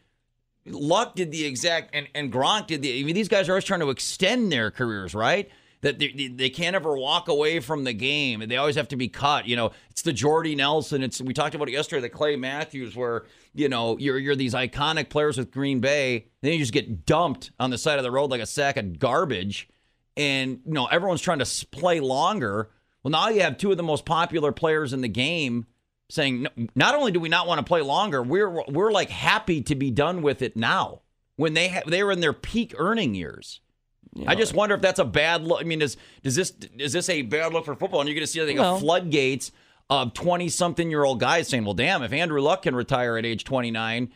[0.65, 2.99] Luck did the exact and and Gronk did the.
[2.99, 5.49] I mean, these guys are always trying to extend their careers, right?
[5.81, 9.07] That they, they- can't ever walk away from the game, they always have to be
[9.07, 9.47] cut.
[9.47, 11.01] You know, it's the Jordy Nelson.
[11.03, 12.01] It's we talked about it yesterday.
[12.01, 16.53] The Clay Matthews, where you know you're you're these iconic players with Green Bay, then
[16.53, 19.67] you just get dumped on the side of the road like a sack of garbage
[20.17, 22.69] and you know everyone's trying to play longer.
[23.03, 25.65] Well, now you have two of the most popular players in the game
[26.09, 29.75] saying, not only do we not want to play longer, we're we're like happy to
[29.75, 31.01] be done with it now.
[31.37, 33.61] When they ha- they were in their peak earning years.
[34.27, 35.61] I just wonder if that's a bad look.
[35.61, 38.01] I mean, is does this is this a bad look for football?
[38.01, 38.75] And you're going to see like No.
[38.75, 39.51] a floodgates
[39.89, 43.25] of 20 something year old guys saying, "Well, damn, if Andrew Luck can retire at
[43.25, 44.11] age 29,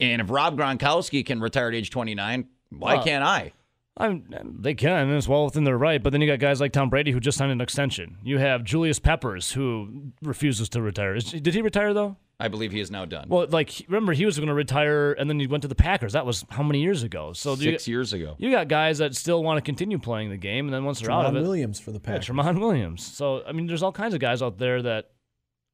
[0.00, 3.52] and if Rob Gronkowski can retire at age 29, why Well, can't I?"
[3.98, 4.24] I'm,
[4.60, 6.02] they can, and it's well within their right.
[6.02, 8.18] But then you got guys like Tom Brady who just signed an extension.
[8.22, 11.14] You have Julius Peppers who refuses to retire.
[11.16, 12.16] Is, did he retire though?
[12.38, 13.28] I believe he is now done.
[13.28, 16.12] Well, like remember he was going to retire, and then he went to the Packers.
[16.12, 17.32] That was how many years ago?
[17.32, 18.36] So you, Six years ago.
[18.38, 21.10] you got guys that still want to continue playing the game, and then once they're
[21.10, 22.28] out of Ron it, Williams for the yeah, Packers.
[22.28, 23.04] Tramon Williams.
[23.04, 25.10] So I mean, there's all kinds of guys out there that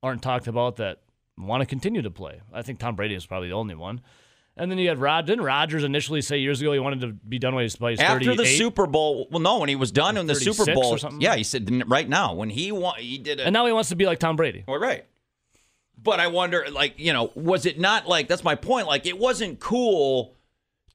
[0.04, 1.00] aren't talked about that
[1.36, 2.40] want to continue to play.
[2.52, 4.00] I think Tom Brady is probably the only one.
[4.56, 5.26] And then you had Rod.
[5.26, 7.92] Didn't Rodgers initially say years ago he wanted to be done when he was by
[7.92, 10.86] his After the Super Bowl, well, no, when he was done in the Super Bowl,
[10.86, 11.22] or something?
[11.22, 13.44] yeah, he said right now when he won, he did it.
[13.44, 14.64] and now he wants to be like Tom Brady.
[14.68, 15.06] Well, right.
[16.02, 18.86] But I wonder, like, you know, was it not like that's my point?
[18.86, 20.34] Like, it wasn't cool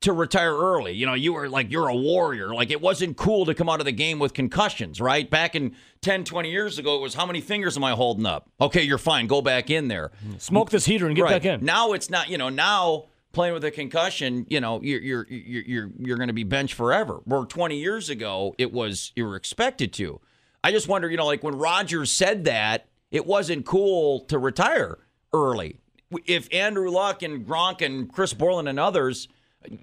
[0.02, 0.94] to retire early.
[0.94, 2.54] You know, you were like, you're a warrior.
[2.54, 5.30] Like, it wasn't cool to come out of the game with concussions, right?
[5.30, 8.50] Back in 10, 20 years ago, it was how many fingers am I holding up?
[8.60, 9.28] Okay, you're fine.
[9.28, 10.12] Go back in there.
[10.38, 11.32] Smoke this heater and get right.
[11.32, 11.66] back in.
[11.66, 15.64] Now it's not, you know, now playing with a concussion, you know, you're you're you're
[15.64, 17.22] you're, you're going to be benched forever.
[17.26, 20.20] Where 20 years ago it was you were expected to.
[20.64, 24.98] I just wonder, you know, like when Rodgers said that, it wasn't cool to retire
[25.34, 25.80] early.
[26.26, 29.28] If Andrew Luck and Gronk and Chris Borland and others,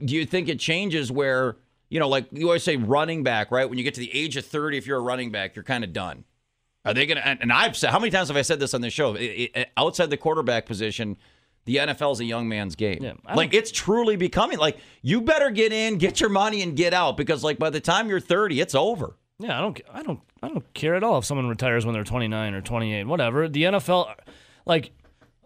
[0.04, 1.56] do you think it changes where,
[1.90, 3.68] you know, like you always say running back, right?
[3.68, 5.84] When you get to the age of 30 if you're a running back, you're kind
[5.84, 6.24] of done.
[6.86, 7.26] Are they going to?
[7.26, 9.14] And I've said how many times have I said this on this show?
[9.14, 11.16] It- it- outside the quarterback position,
[11.66, 12.98] the NFL is a young man's game.
[13.02, 16.92] Yeah, like it's truly becoming like you better get in, get your money, and get
[16.92, 19.16] out because like by the time you're 30, it's over.
[19.38, 22.04] Yeah, I don't, I don't, I don't care at all if someone retires when they're
[22.04, 23.48] 29 or 28, whatever.
[23.48, 24.14] The NFL,
[24.64, 24.92] like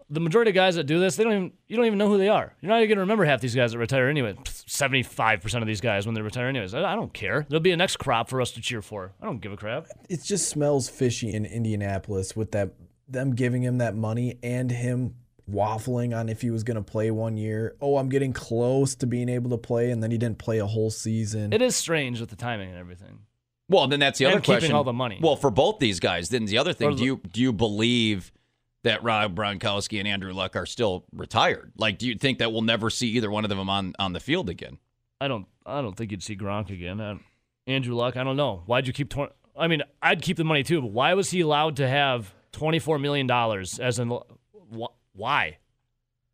[0.09, 2.17] the majority of guys that do this, they don't even, you don't even know who
[2.17, 2.53] they are.
[2.61, 4.35] You're not even gonna remember half these guys that retire anyway.
[4.45, 6.73] 75 percent of these guys when they retire anyways.
[6.73, 7.45] I, I don't care.
[7.49, 9.13] There'll be a next crop for us to cheer for.
[9.21, 9.87] I don't give a crap.
[10.07, 12.73] It just smells fishy in Indianapolis with that
[13.07, 15.15] them giving him that money and him
[15.49, 17.75] waffling on if he was going to play one year.
[17.81, 20.67] Oh, I'm getting close to being able to play, and then he didn't play a
[20.67, 21.51] whole season.
[21.51, 23.19] It is strange with the timing and everything.
[23.69, 24.73] Well, then that's the other keeping question.
[24.75, 25.19] all the money.
[25.21, 28.31] Well, for both these guys, then the other thing, Or do you do you believe
[28.83, 31.71] that Rob Gronkowski and Andrew Luck are still retired?
[31.77, 34.19] Like, do you think that we'll never see either one of them on on the
[34.19, 34.79] field again?
[35.21, 35.45] I don't.
[35.65, 36.99] I don't think you'd see Gronk again.
[36.99, 37.19] I,
[37.67, 38.17] Andrew Luck.
[38.17, 38.63] I don't know.
[38.65, 39.09] Why'd you keep?
[39.09, 40.81] 20, I mean, I'd keep the money too.
[40.81, 43.77] But why was he allowed to have twenty four million dollars?
[43.79, 45.57] As in, wh- why?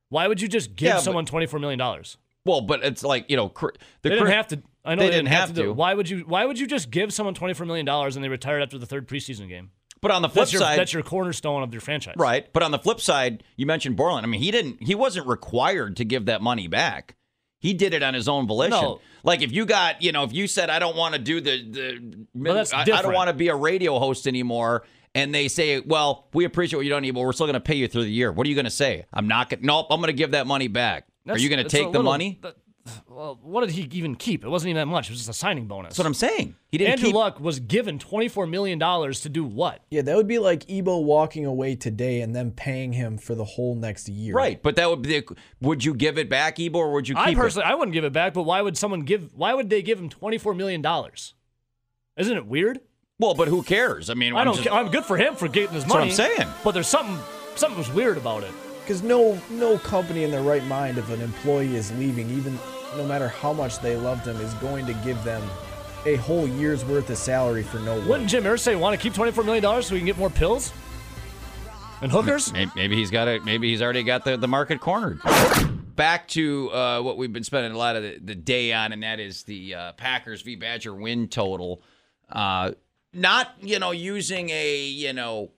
[0.09, 2.17] Why would you just give Yeah, but- someone twenty four million dollars?
[2.45, 3.69] Well, but it's like you know, cr-
[4.03, 4.61] the They didn't cr- have to.
[4.85, 5.69] I know they they, didn't have do to.
[5.69, 5.75] it.
[5.75, 6.19] Why would you?
[6.19, 8.85] Why would you just give someone twenty four million dollars and they retired after the
[8.85, 9.71] third preseason game?
[10.01, 12.15] But on the flip That's your side, that's your cornerstone of your franchise.
[12.17, 12.51] Right.
[12.53, 14.25] But on the flip side, you mentioned Borland.
[14.25, 17.15] I mean, he didn't he wasn't required to give that money back.
[17.59, 18.79] He did it on his own volition.
[18.79, 18.99] No.
[19.23, 21.63] Like if you got, you know, if you said I don't want to do the
[21.71, 25.79] the Well, I, I don't want to be a radio host anymore and they say,
[25.79, 28.03] "Well, we appreciate what you don't need, but we're still going to pay you through
[28.03, 29.05] the year." What are you going to say?
[29.11, 31.07] I'm not going to Nope, I'm going to give that money back.
[31.25, 32.37] That's- are you going to take the little- money?
[32.43, 32.57] that-
[33.09, 34.43] well, what did he even keep?
[34.43, 35.07] It wasn't even that much.
[35.09, 35.89] It was just a signing bonus.
[35.91, 36.55] That's what I'm saying.
[36.71, 39.81] He didn't Andrew keep Luck was given twenty four million dollars to do what?
[39.89, 43.45] yeah, that would be like Ebo walking away today and then paying him for the
[43.45, 44.35] whole next year.
[44.35, 45.23] Right, but that would be
[45.61, 47.35] would you give it back, Ebo, or would you keep I it?
[47.35, 48.33] personally, I wouldn't give it back.
[48.33, 49.33] But why would someone give?
[49.33, 51.33] Why would they give him twenty four million dollars?
[52.17, 52.79] Isn't it weird?
[53.17, 54.09] Well, but who cares?
[54.09, 54.55] I mean, I I'm don't.
[54.57, 56.11] just- ca- I'm good for him for getting his That's what money.
[56.11, 56.47] I'm saying.
[56.63, 57.17] But there's something.
[57.55, 58.51] Something was weird about it.
[58.81, 62.59] Because no no company in their right mind, if an employee is leaving, even
[62.97, 65.43] no matter how much they loved him, is going to give them
[66.05, 68.07] a whole year's worth of salary for no work.
[68.07, 70.29] Wouldn't Jim Irsay want to keep twenty four million dollars so he can get more
[70.29, 70.71] pills
[72.01, 72.53] and hookers?
[72.53, 73.43] Maybe, maybe he's got it.
[73.43, 75.19] Maybe he's already got the, the market cornered.
[75.95, 79.01] Back to uh, what we've been spending a lot of the, the day on, and
[79.03, 81.81] that is the uh, Packers v Badger win total.
[82.29, 82.71] Uh,
[83.13, 85.51] not you know using a you know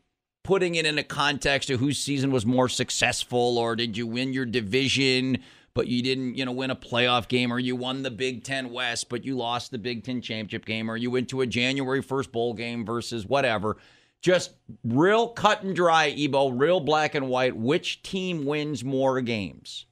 [0.44, 4.32] putting it in a context of whose season was more successful, or did you win
[4.32, 5.40] your division,
[5.78, 8.72] but you didn't you know win a playoff game, or you won the Big Ten
[8.72, 12.02] West, but you lost the Big Ten championship game, or you went to a January
[12.02, 13.78] first bowl game versus whatever
[14.22, 14.52] just
[14.84, 17.56] real cut and dry, Ebo, real black and white.
[17.56, 19.86] Which team wins more games?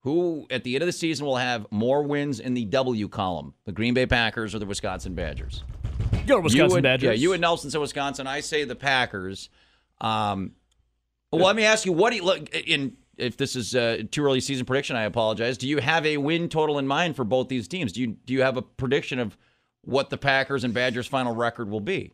[0.00, 3.54] Who at the end of the season will have more wins in the W column?
[3.64, 5.62] The Green Bay Packers or the Wisconsin Badgers?
[6.26, 7.06] Your Wisconsin you and, Badgers.
[7.06, 8.26] Yeah, you and Nelson said Wisconsin.
[8.26, 9.48] I say the Packers.
[10.00, 10.52] Um,
[11.30, 12.96] well, let me ask you, what do you look in?
[13.22, 15.56] If this is a too early season prediction, I apologize.
[15.56, 17.92] Do you have a win total in mind for both these teams?
[17.92, 19.36] Do you do you have a prediction of
[19.82, 22.12] what the Packers and Badgers final record will be?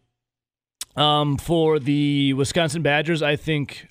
[0.97, 3.89] Um, for the Wisconsin Badgers, I think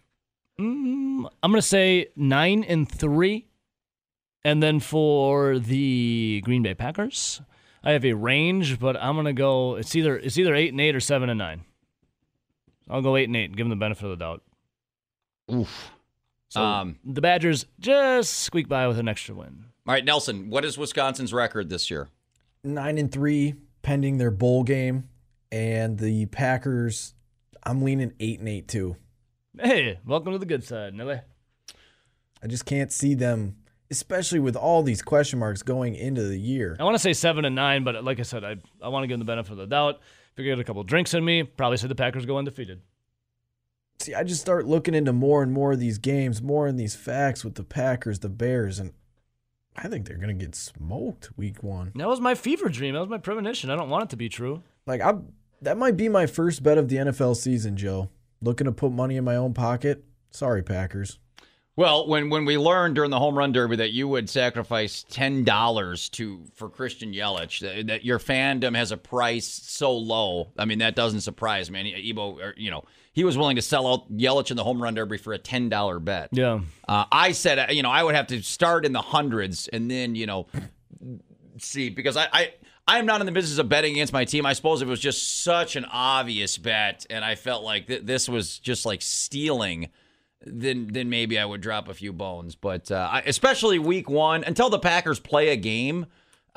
[0.59, 3.47] mm, I'm gonna say nine and three,
[4.43, 7.41] and then for the Green Bay Packers,
[7.83, 9.75] I have a range, but I'm gonna go.
[9.75, 11.61] It's either it's either eight and eight or seven and nine.
[12.89, 13.55] I'll go eight and eight.
[13.55, 14.43] Give them the benefit of the doubt.
[15.51, 15.91] Oof.
[16.49, 19.65] So Um, the Badgers just squeak by with an extra win.
[19.87, 22.09] All right, Nelson, what is Wisconsin's record this year?
[22.63, 25.07] nine and three pending their bowl game,
[25.51, 27.13] and the Packers.
[27.63, 28.97] I'm leaning eight and eight too.
[29.57, 31.19] Hey, welcome to the good side, Nelly.
[32.43, 33.57] I just can't see them,
[33.89, 36.75] especially with all these question marks going into the year.
[36.79, 39.07] I want to say seven and nine, but like I said, I I want to
[39.07, 39.95] give them the benefit of the doubt.
[40.35, 42.81] If you get a couple drinks in me, probably say the Packers go undefeated.
[43.99, 46.95] See, I just start looking into more and more of these games, more in these
[46.95, 48.93] facts with the Packers, the Bears, and
[49.75, 51.91] I think they're gonna get smoked week one.
[51.95, 52.93] That was my fever dream.
[52.93, 53.69] That was my premonition.
[53.69, 54.63] I don't want it to be true.
[54.85, 55.15] Like I,
[55.61, 58.09] that might be my first bet of the NFL season, Joe.
[58.41, 60.03] Looking to put money in my own pocket.
[60.29, 61.17] Sorry, Packers.
[61.75, 65.43] Well, when when we learned during the home run derby that you would sacrifice ten
[65.43, 70.51] dollars to for Christian Yelich, that, that your fandom has a price so low.
[70.57, 71.79] I mean, that doesn't surprise me.
[71.79, 72.83] And uh, Ebo, or, you know,
[73.17, 75.69] he was willing to sell out Yelich in the home run derby for a ten
[75.69, 76.29] dollar bet.
[76.31, 76.59] Yeah.
[76.87, 79.89] Uh, I said, uh, you know, I would have to start in the hundreds and
[79.89, 80.45] then, you know,
[81.57, 82.53] see because I, I
[82.87, 84.45] I am not in the business of betting against my team.
[84.45, 88.29] I suppose it was just such an obvious bet, and I felt like th- this
[88.29, 89.89] was just like stealing.
[90.45, 94.43] Then then maybe I would drop a few bones, but uh, I, especially week one
[94.43, 96.05] until the Packers play a game.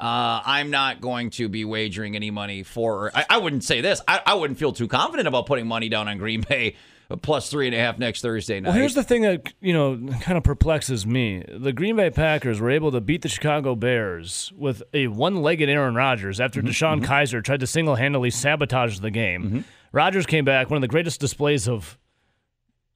[0.00, 3.10] Uh, I'm not going to be wagering any money for.
[3.14, 4.00] I, I wouldn't say this.
[4.08, 6.76] I, I wouldn't feel too confident about putting money down on Green Bay
[7.22, 8.70] plus three and a half next Thursday night.
[8.70, 12.60] Well, here's the thing that you know kind of perplexes me: the Green Bay Packers
[12.60, 17.02] were able to beat the Chicago Bears with a one-legged Aaron Rodgers after mm-hmm, DeShone
[17.02, 17.12] mm-hmm.
[17.12, 19.44] Kizer tried to single-handedly sabotage the game.
[19.44, 19.60] Mm-hmm.
[19.92, 21.98] Rodgers came back, one of the greatest displays of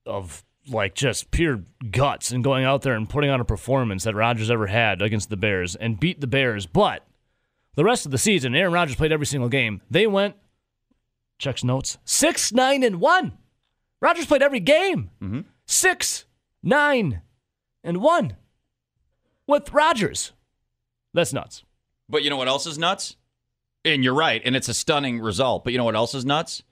[0.07, 4.15] of like just pure guts and going out there and putting on a performance that
[4.15, 6.67] Rodgers ever had against the Bears and beat the Bears.
[6.67, 7.07] But
[7.75, 9.81] the rest of the season, Aaron Rodgers played every single game.
[9.91, 10.37] They went
[11.39, 13.33] checks notes six nine and one.
[14.01, 15.11] Rodgers played every game.
[15.23, 15.41] Mm-hmm.
[15.67, 16.27] Six,
[16.63, 17.23] nine,
[17.83, 18.37] and one
[19.47, 20.33] with Rodgers.
[21.15, 21.65] That's nuts.
[22.09, 23.17] But you know what else is nuts?
[23.85, 25.65] And you're right, and it's a stunning result.
[25.65, 26.63] But you know what else is nuts?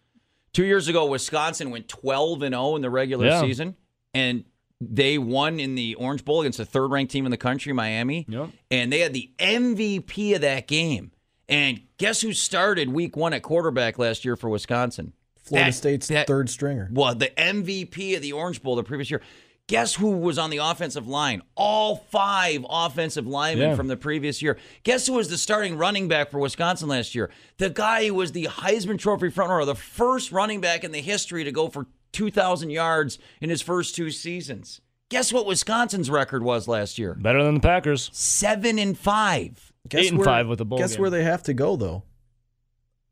[0.53, 3.41] Two years ago, Wisconsin went 12 and 0 in the regular Yeah.
[3.41, 3.77] season,
[4.15, 4.45] and
[4.81, 8.27] they won in the Orange Bowl against the third-ranked team in the country, Miami.
[8.29, 8.51] Yep.
[8.71, 11.13] And they had the MVP of that game.
[11.49, 15.13] And guess who started Week One at quarterback last year for Wisconsin?
[15.37, 16.89] Florida That- State's that- third stringer.
[16.93, 19.23] Well, the MVP of the Orange Bowl the previous year.
[19.69, 21.41] Guess who was on the offensive line?
[21.55, 23.77] All five offensive linemen Yeah.
[23.77, 24.59] from the previous year.
[24.83, 27.31] Guess who was the starting running back for Wisconsin last year?
[27.59, 31.01] The guy who was the Heisman Trophy front runner, the first running back in the
[31.01, 34.81] history to go for 2,000 yards in his first two seasons.
[35.09, 37.15] Guess what Wisconsin's record was last year?
[37.15, 38.09] Better than the Packers.
[38.13, 39.73] Seven and five.
[39.89, 41.01] Guess Eight and where- five with the bowl Guess game.
[41.03, 42.05] where they have to go though?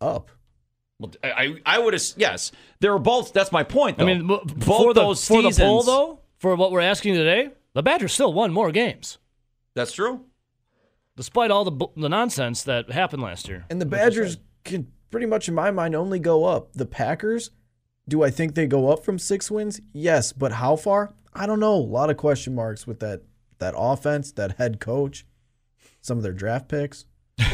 [0.01, 0.31] Up.
[0.99, 2.53] Well, I I would have yes.
[2.81, 3.33] They were both.
[3.33, 3.99] That's my point.
[3.99, 4.05] Though.
[4.07, 5.59] I mean, both for the, those for the seasons.
[5.67, 9.19] poll, though, for what we're asking today, the Badgers still won more games,
[9.75, 10.25] That's true.
[11.17, 13.65] despite all the, the nonsense that happened last year.
[13.71, 16.73] And the Badgers can pretty much, in my mind, only go up.
[16.75, 17.51] The Packers,
[18.09, 19.81] do I think they go up from six wins?
[19.93, 21.15] Yes, but how far?
[21.35, 21.75] I don't know.
[21.75, 23.23] A lot of question marks with that
[23.59, 25.25] that offense, that head coach,
[26.01, 27.05] some of their draft picks.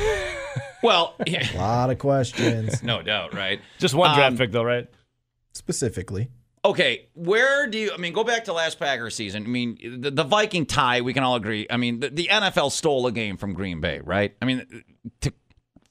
[0.82, 3.60] Well, A lot of questions, no doubt, right?
[3.78, 4.86] Just one draft Um, pick, though, right?
[5.52, 6.28] specifically.
[6.64, 7.92] Okay, where do you?
[7.92, 9.44] I mean, go back to last Packers season.
[9.44, 11.00] I mean, the, the Viking tie.
[11.00, 11.66] We can all agree.
[11.70, 14.36] I mean, the, the NFL stole a game from Green Bay, right?
[14.40, 14.84] I mean,
[15.22, 15.32] to,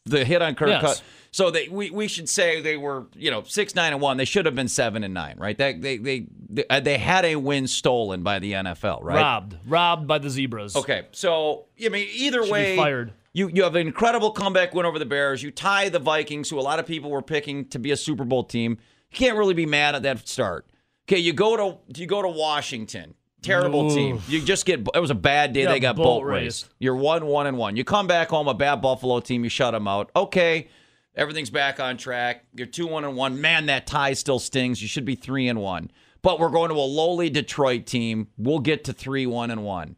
[0.05, 0.69] the hit on Kirk.
[0.69, 0.81] Yes.
[0.81, 4.17] Cut, so they we, we should say they were you know six nine and one.
[4.17, 5.57] They should have been seven and nine, right?
[5.57, 9.17] That they they they, uh, they had a win stolen by the NFL, right?
[9.17, 9.57] Robbed.
[9.67, 10.75] Robbed by the Zebras.
[10.75, 13.13] Okay, so I mean, either Should way, fired.
[13.33, 15.43] You you have an incredible comeback win over the Bears.
[15.43, 18.23] You tie the Vikings, who a lot of people were picking to be a Super
[18.23, 18.77] Bowl team.
[19.11, 20.65] You can't really be mad at that start.
[21.07, 23.15] Okay, you go to you go to Washington.
[23.45, 23.95] Terrible Ooh.
[23.95, 24.21] team.
[24.27, 25.63] You just get it was a bad day.
[25.63, 26.43] Yeah, they got bolt, race.
[26.43, 26.69] raced.
[26.79, 27.75] You're one one and one.
[27.75, 29.43] You come back home, a bad Buffalo team.
[29.43, 30.11] You shut them out.
[30.15, 30.69] Okay,
[31.15, 32.45] everything's back on track.
[32.53, 33.39] You're two one and one.
[33.41, 34.81] Man, that tie still stings.
[34.81, 35.91] You should be three and one.
[36.21, 38.27] But we're going to a lowly Detroit team.
[38.37, 39.97] We'll get to three one and one.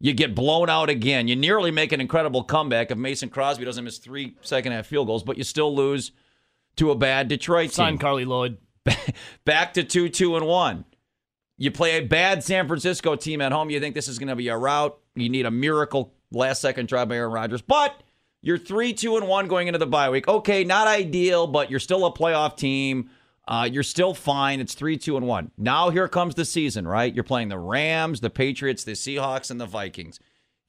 [0.00, 1.28] You get blown out again.
[1.28, 5.06] You nearly make an incredible comeback if Mason Crosby doesn't miss three second half field
[5.06, 6.12] goals, but you still lose
[6.76, 7.98] to a bad Detroit Sign team.
[7.98, 8.56] Carli Lloyd.
[9.44, 10.86] Back to two, two, and one.
[11.60, 13.68] You play a bad San Francisco team at home.
[13.68, 14.98] You think this is going to be a rout.
[15.14, 17.60] You need a miracle last second drive by Aaron Rodgers.
[17.60, 18.02] But
[18.40, 20.26] you're three, two, and one going into the bye week.
[20.26, 23.10] Okay, not ideal, but you're still a playoff team.
[23.46, 24.58] Uh, you're still fine.
[24.58, 25.50] It's three, two, and one.
[25.58, 27.12] Now here comes the season, right?
[27.14, 30.18] You're playing the Rams, the Patriots, the Seahawks, and the Vikings.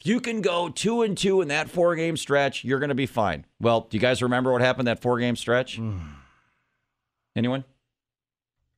[0.01, 2.95] If you can go two and two in that four game stretch, you're going to
[2.95, 3.45] be fine.
[3.61, 5.79] Well, do you guys remember what happened that four game stretch?
[7.35, 7.63] Anyone?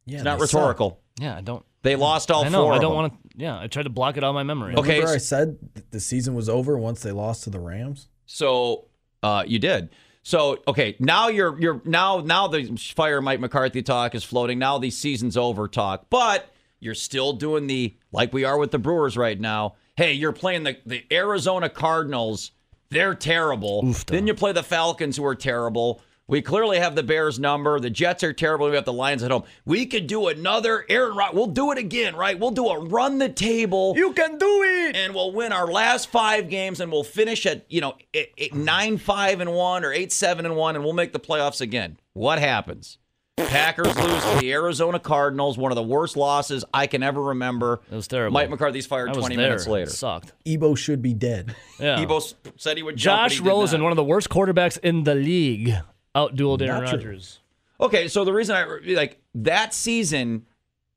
[0.06, 0.54] Yeah, It's not they suck.
[0.60, 1.00] rhetorical.
[1.20, 1.66] Yeah, I don't.
[1.84, 2.64] They lost all I know.
[2.64, 2.74] four.
[2.74, 3.20] I don't want to.
[3.36, 4.76] Yeah, I tried to block it out of my memory.
[4.76, 5.58] Okay, Remember I said
[5.92, 8.08] the season was over once they lost to the Rams?
[8.26, 8.86] So
[9.22, 9.90] uh, you did.
[10.24, 14.58] So okay, now you're you're now now the fire Mike McCarthy talk is floating.
[14.58, 18.80] Now the season's over talk, but you're still doing the like we are with the
[18.80, 19.76] Brewers right now.
[19.98, 22.52] Hey, you're playing the the Arizona Cardinals.
[22.90, 23.94] They're terrible.
[24.08, 26.02] then you play the Falcons, who are terrible.
[26.28, 27.80] We clearly have the Bears number.
[27.82, 28.70] The Jets are terrible.
[28.70, 29.44] We have the Lions at home.
[29.66, 31.36] We could do another Aaron Rod.
[31.36, 32.40] We'll do it again, right?
[32.40, 34.96] We'll do a run the table You can do it.
[34.96, 38.54] and we'll win our last five games and we'll finish at you know eight, eight,
[38.56, 41.98] nine five and one or eight seven and one and we'll make the playoffs again
[42.14, 42.98] what happens
[43.38, 47.82] packers lose to the arizona cardinals one of the worst losses i can ever remember
[47.92, 48.34] It was terrible.
[48.34, 49.46] mike mccarthy's fired I was 20 there.
[49.50, 50.34] minutes later It sucked.
[50.46, 51.56] Ebo should be dead.
[51.80, 52.00] Yeah.
[52.00, 52.20] Ebo
[52.58, 53.86] said he would jump, Josh he Rosen, not.
[53.86, 55.74] one of the worst quarterbacks in the league,
[56.16, 56.98] outdueled Aaron Not true.
[56.98, 57.40] Rodgers.
[57.80, 60.46] Okay, so the reason I like that season,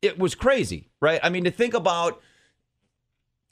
[0.03, 1.19] it was crazy, right?
[1.23, 2.21] I mean, to think about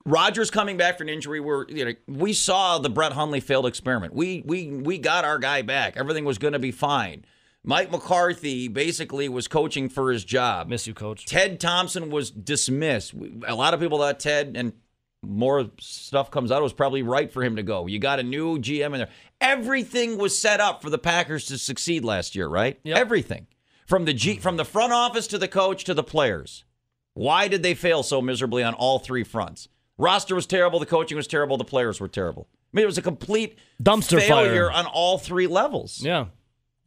[0.06, 3.66] Rodgers coming back from an injury, where you know we saw the Brett Hundley failed
[3.66, 4.14] experiment.
[4.14, 5.96] We we we got our guy back.
[5.96, 7.24] Everything was going to be fine.
[7.66, 10.68] Mike McCarthy basically was coaching for his job.
[10.68, 11.24] Miss you, coach.
[11.24, 13.14] Ted Thompson was dismissed.
[13.48, 14.74] A lot of people thought Ted and
[15.22, 16.60] more stuff comes out.
[16.60, 17.86] It was probably right for him to go.
[17.86, 19.08] You got a new GM in there.
[19.44, 22.80] Everything was set up for the Packers to succeed last year, right?
[22.82, 22.96] Yep.
[22.96, 23.46] Everything
[23.86, 26.64] from the G, from the front office to the coach to the players.
[27.12, 29.68] Why did they fail so miserably on all three fronts?
[29.98, 30.80] Roster was terrible.
[30.80, 31.56] The coaching was terrible.
[31.58, 32.48] The players were terrible.
[32.50, 34.72] I mean, it was a complete Dumpster failure fire.
[34.72, 36.00] on all three levels.
[36.02, 36.26] Yeah.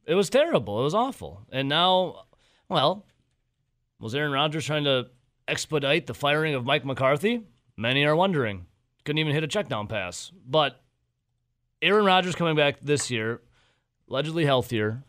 [0.06, 0.80] It was terrible.
[0.82, 1.44] It was awful.
[1.52, 2.24] And now,
[2.70, 3.06] well,
[4.00, 5.08] was Aaron Rodgers trying to
[5.48, 7.44] expedite the firing of Mike McCarthy?
[7.78, 8.66] Many are wondering.
[9.06, 10.32] Couldn't even hit a check down pass.
[10.46, 10.82] But
[11.82, 13.42] Aaron Rodgers coming back this year,
[14.10, 15.04] allegedly healthier.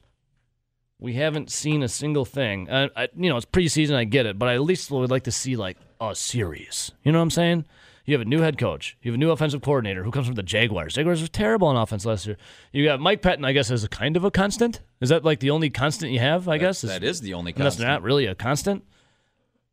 [1.01, 2.69] we haven't seen a single thing.
[2.69, 5.25] Uh, I, you know, it's preseason, I get it, but I at least would like
[5.25, 6.91] to see like a series.
[7.05, 7.65] You know what I'm saying?
[8.05, 8.97] You have a new head coach.
[9.03, 10.95] You have a new offensive coordinator who comes from the Jaguars.
[10.95, 12.39] Jaguars were terrible on offense last year.
[12.73, 14.81] You got Mike Pettine, I guess, as a kind of a constant.
[15.01, 16.49] Is that like the only constant you have?
[16.49, 18.83] I guess that is the only and that's not really a constant.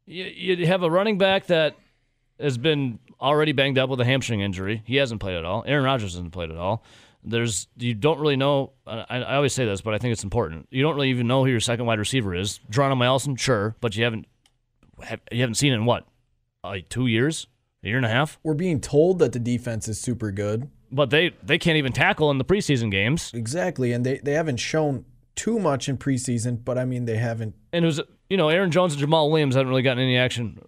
[0.05, 1.75] You, you have a running back that
[2.39, 4.81] has been already banged up with a hamstring injury.
[4.85, 5.63] He hasn't played at all.
[5.65, 6.83] Aaron Rodgers hasn't played at all.
[7.23, 8.73] There's you don't really know.
[8.85, 10.67] I, I always say this, but I think it's important.
[10.69, 12.59] You don't really even know who your second wide receiver is.
[12.69, 14.27] Geronimo Allison, sure, but you haven't
[15.03, 16.05] have, you haven't seen it in what
[16.63, 17.47] like two years,
[17.83, 18.39] a year and a half.
[18.43, 20.69] We're being told that the defense is super good.
[20.91, 23.31] But they they can't even tackle in the preseason games.
[23.33, 25.05] Exactly, and they, they haven't shown
[25.35, 27.55] too much in preseason, but I mean they haven't.
[27.73, 30.59] And it was you know Aaron Jones and Jamaal Williams haven't really gotten any action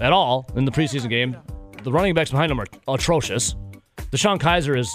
[0.00, 1.36] at all in the preseason game.
[1.82, 3.54] The running backs behind him are atrocious.
[4.10, 4.90] DeShone Kizer is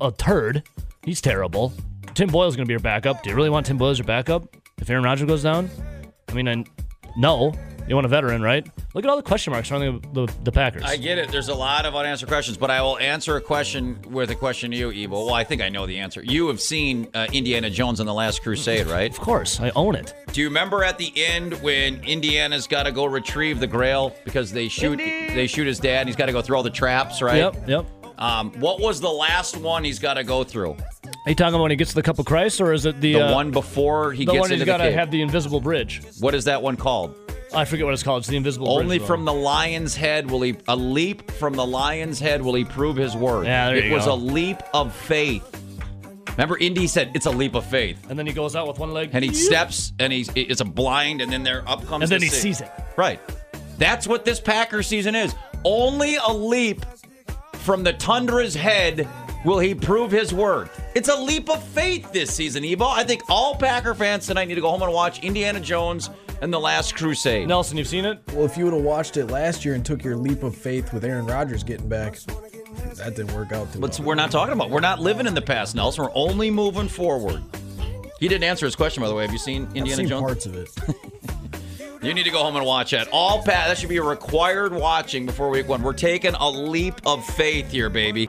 [0.00, 0.62] a turd.
[1.04, 1.72] He's terrible.
[2.14, 3.22] Tim Boyle's going to be your backup.
[3.22, 5.70] Do you really want Tim Boyle as your backup if Aaron Rodgers goes down?
[6.28, 6.64] I mean, I,
[7.16, 7.52] no.
[7.88, 8.66] You want a veteran, right?
[8.94, 10.82] Look at all the question marks surrounding the, the, the Packers.
[10.82, 11.30] I get it.
[11.30, 14.72] There's a lot of unanswered questions, but I will answer a question with a question
[14.72, 15.26] to you, Ebo.
[15.26, 16.20] Well, I think I know the answer.
[16.24, 19.10] You have seen uh, Indiana Jones on the Last Crusade, right?
[19.10, 20.14] of course, I own it.
[20.32, 24.50] Do you remember at the end when Indiana's got to go retrieve the Grail because
[24.50, 27.22] they shoot they shoot his dad and he's got to go through all the traps,
[27.22, 27.36] right?
[27.36, 27.86] Yep, yep.
[28.18, 30.72] Um, what was the last one he's got to go through?
[30.72, 33.00] Are you talking about when he gets to the Cup of Christ, or is it
[33.00, 35.10] the The uh, one before he the gets one into he's the got to have
[35.10, 36.02] the invisible bridge?
[36.20, 37.14] what is that one called?
[37.54, 38.20] I forget what it's called.
[38.22, 39.06] It's the invisible Only bridge.
[39.06, 42.96] from the lion's head will he a leap from the lion's head will he prove
[42.96, 43.46] his word.
[43.46, 44.14] Yeah, there it you was go.
[44.14, 45.44] a leap of faith.
[46.30, 48.92] Remember, Indy said it's a leap of faith, and then he goes out with one
[48.92, 52.12] leg, and he steps, and he's it's a blind, and then there up comes and
[52.12, 52.40] then the he sea.
[52.52, 52.70] sees it.
[52.96, 53.20] Right.
[53.78, 55.34] That's what this Packer season is.
[55.64, 56.84] Only a leap
[57.54, 59.08] from the tundra's head
[59.44, 60.68] will he prove his word.
[60.94, 62.84] It's a leap of faith this season, Ebo.
[62.86, 66.10] I think all Packer fans tonight need to go home and watch Indiana Jones
[66.40, 67.48] and the Last Crusade.
[67.48, 68.18] Nelson, you've seen it?
[68.32, 70.92] Well, if you would have watched it last year and took your leap of faith
[70.92, 72.18] with Aaron Rodgers getting back,
[72.94, 74.08] that didn't work out too But well.
[74.08, 74.70] we're not talking about.
[74.70, 76.04] We're not living in the past, Nelson.
[76.04, 77.42] We're only moving forward.
[78.20, 79.22] He didn't answer his question, by the way.
[79.22, 80.22] Have you seen I've Indiana seen Jones?
[80.22, 80.68] parts of it.
[82.02, 83.08] You need to go home and watch that.
[83.10, 85.82] All Pat, that should be a required watching before week one.
[85.82, 88.28] We're taking a leap of faith here, baby.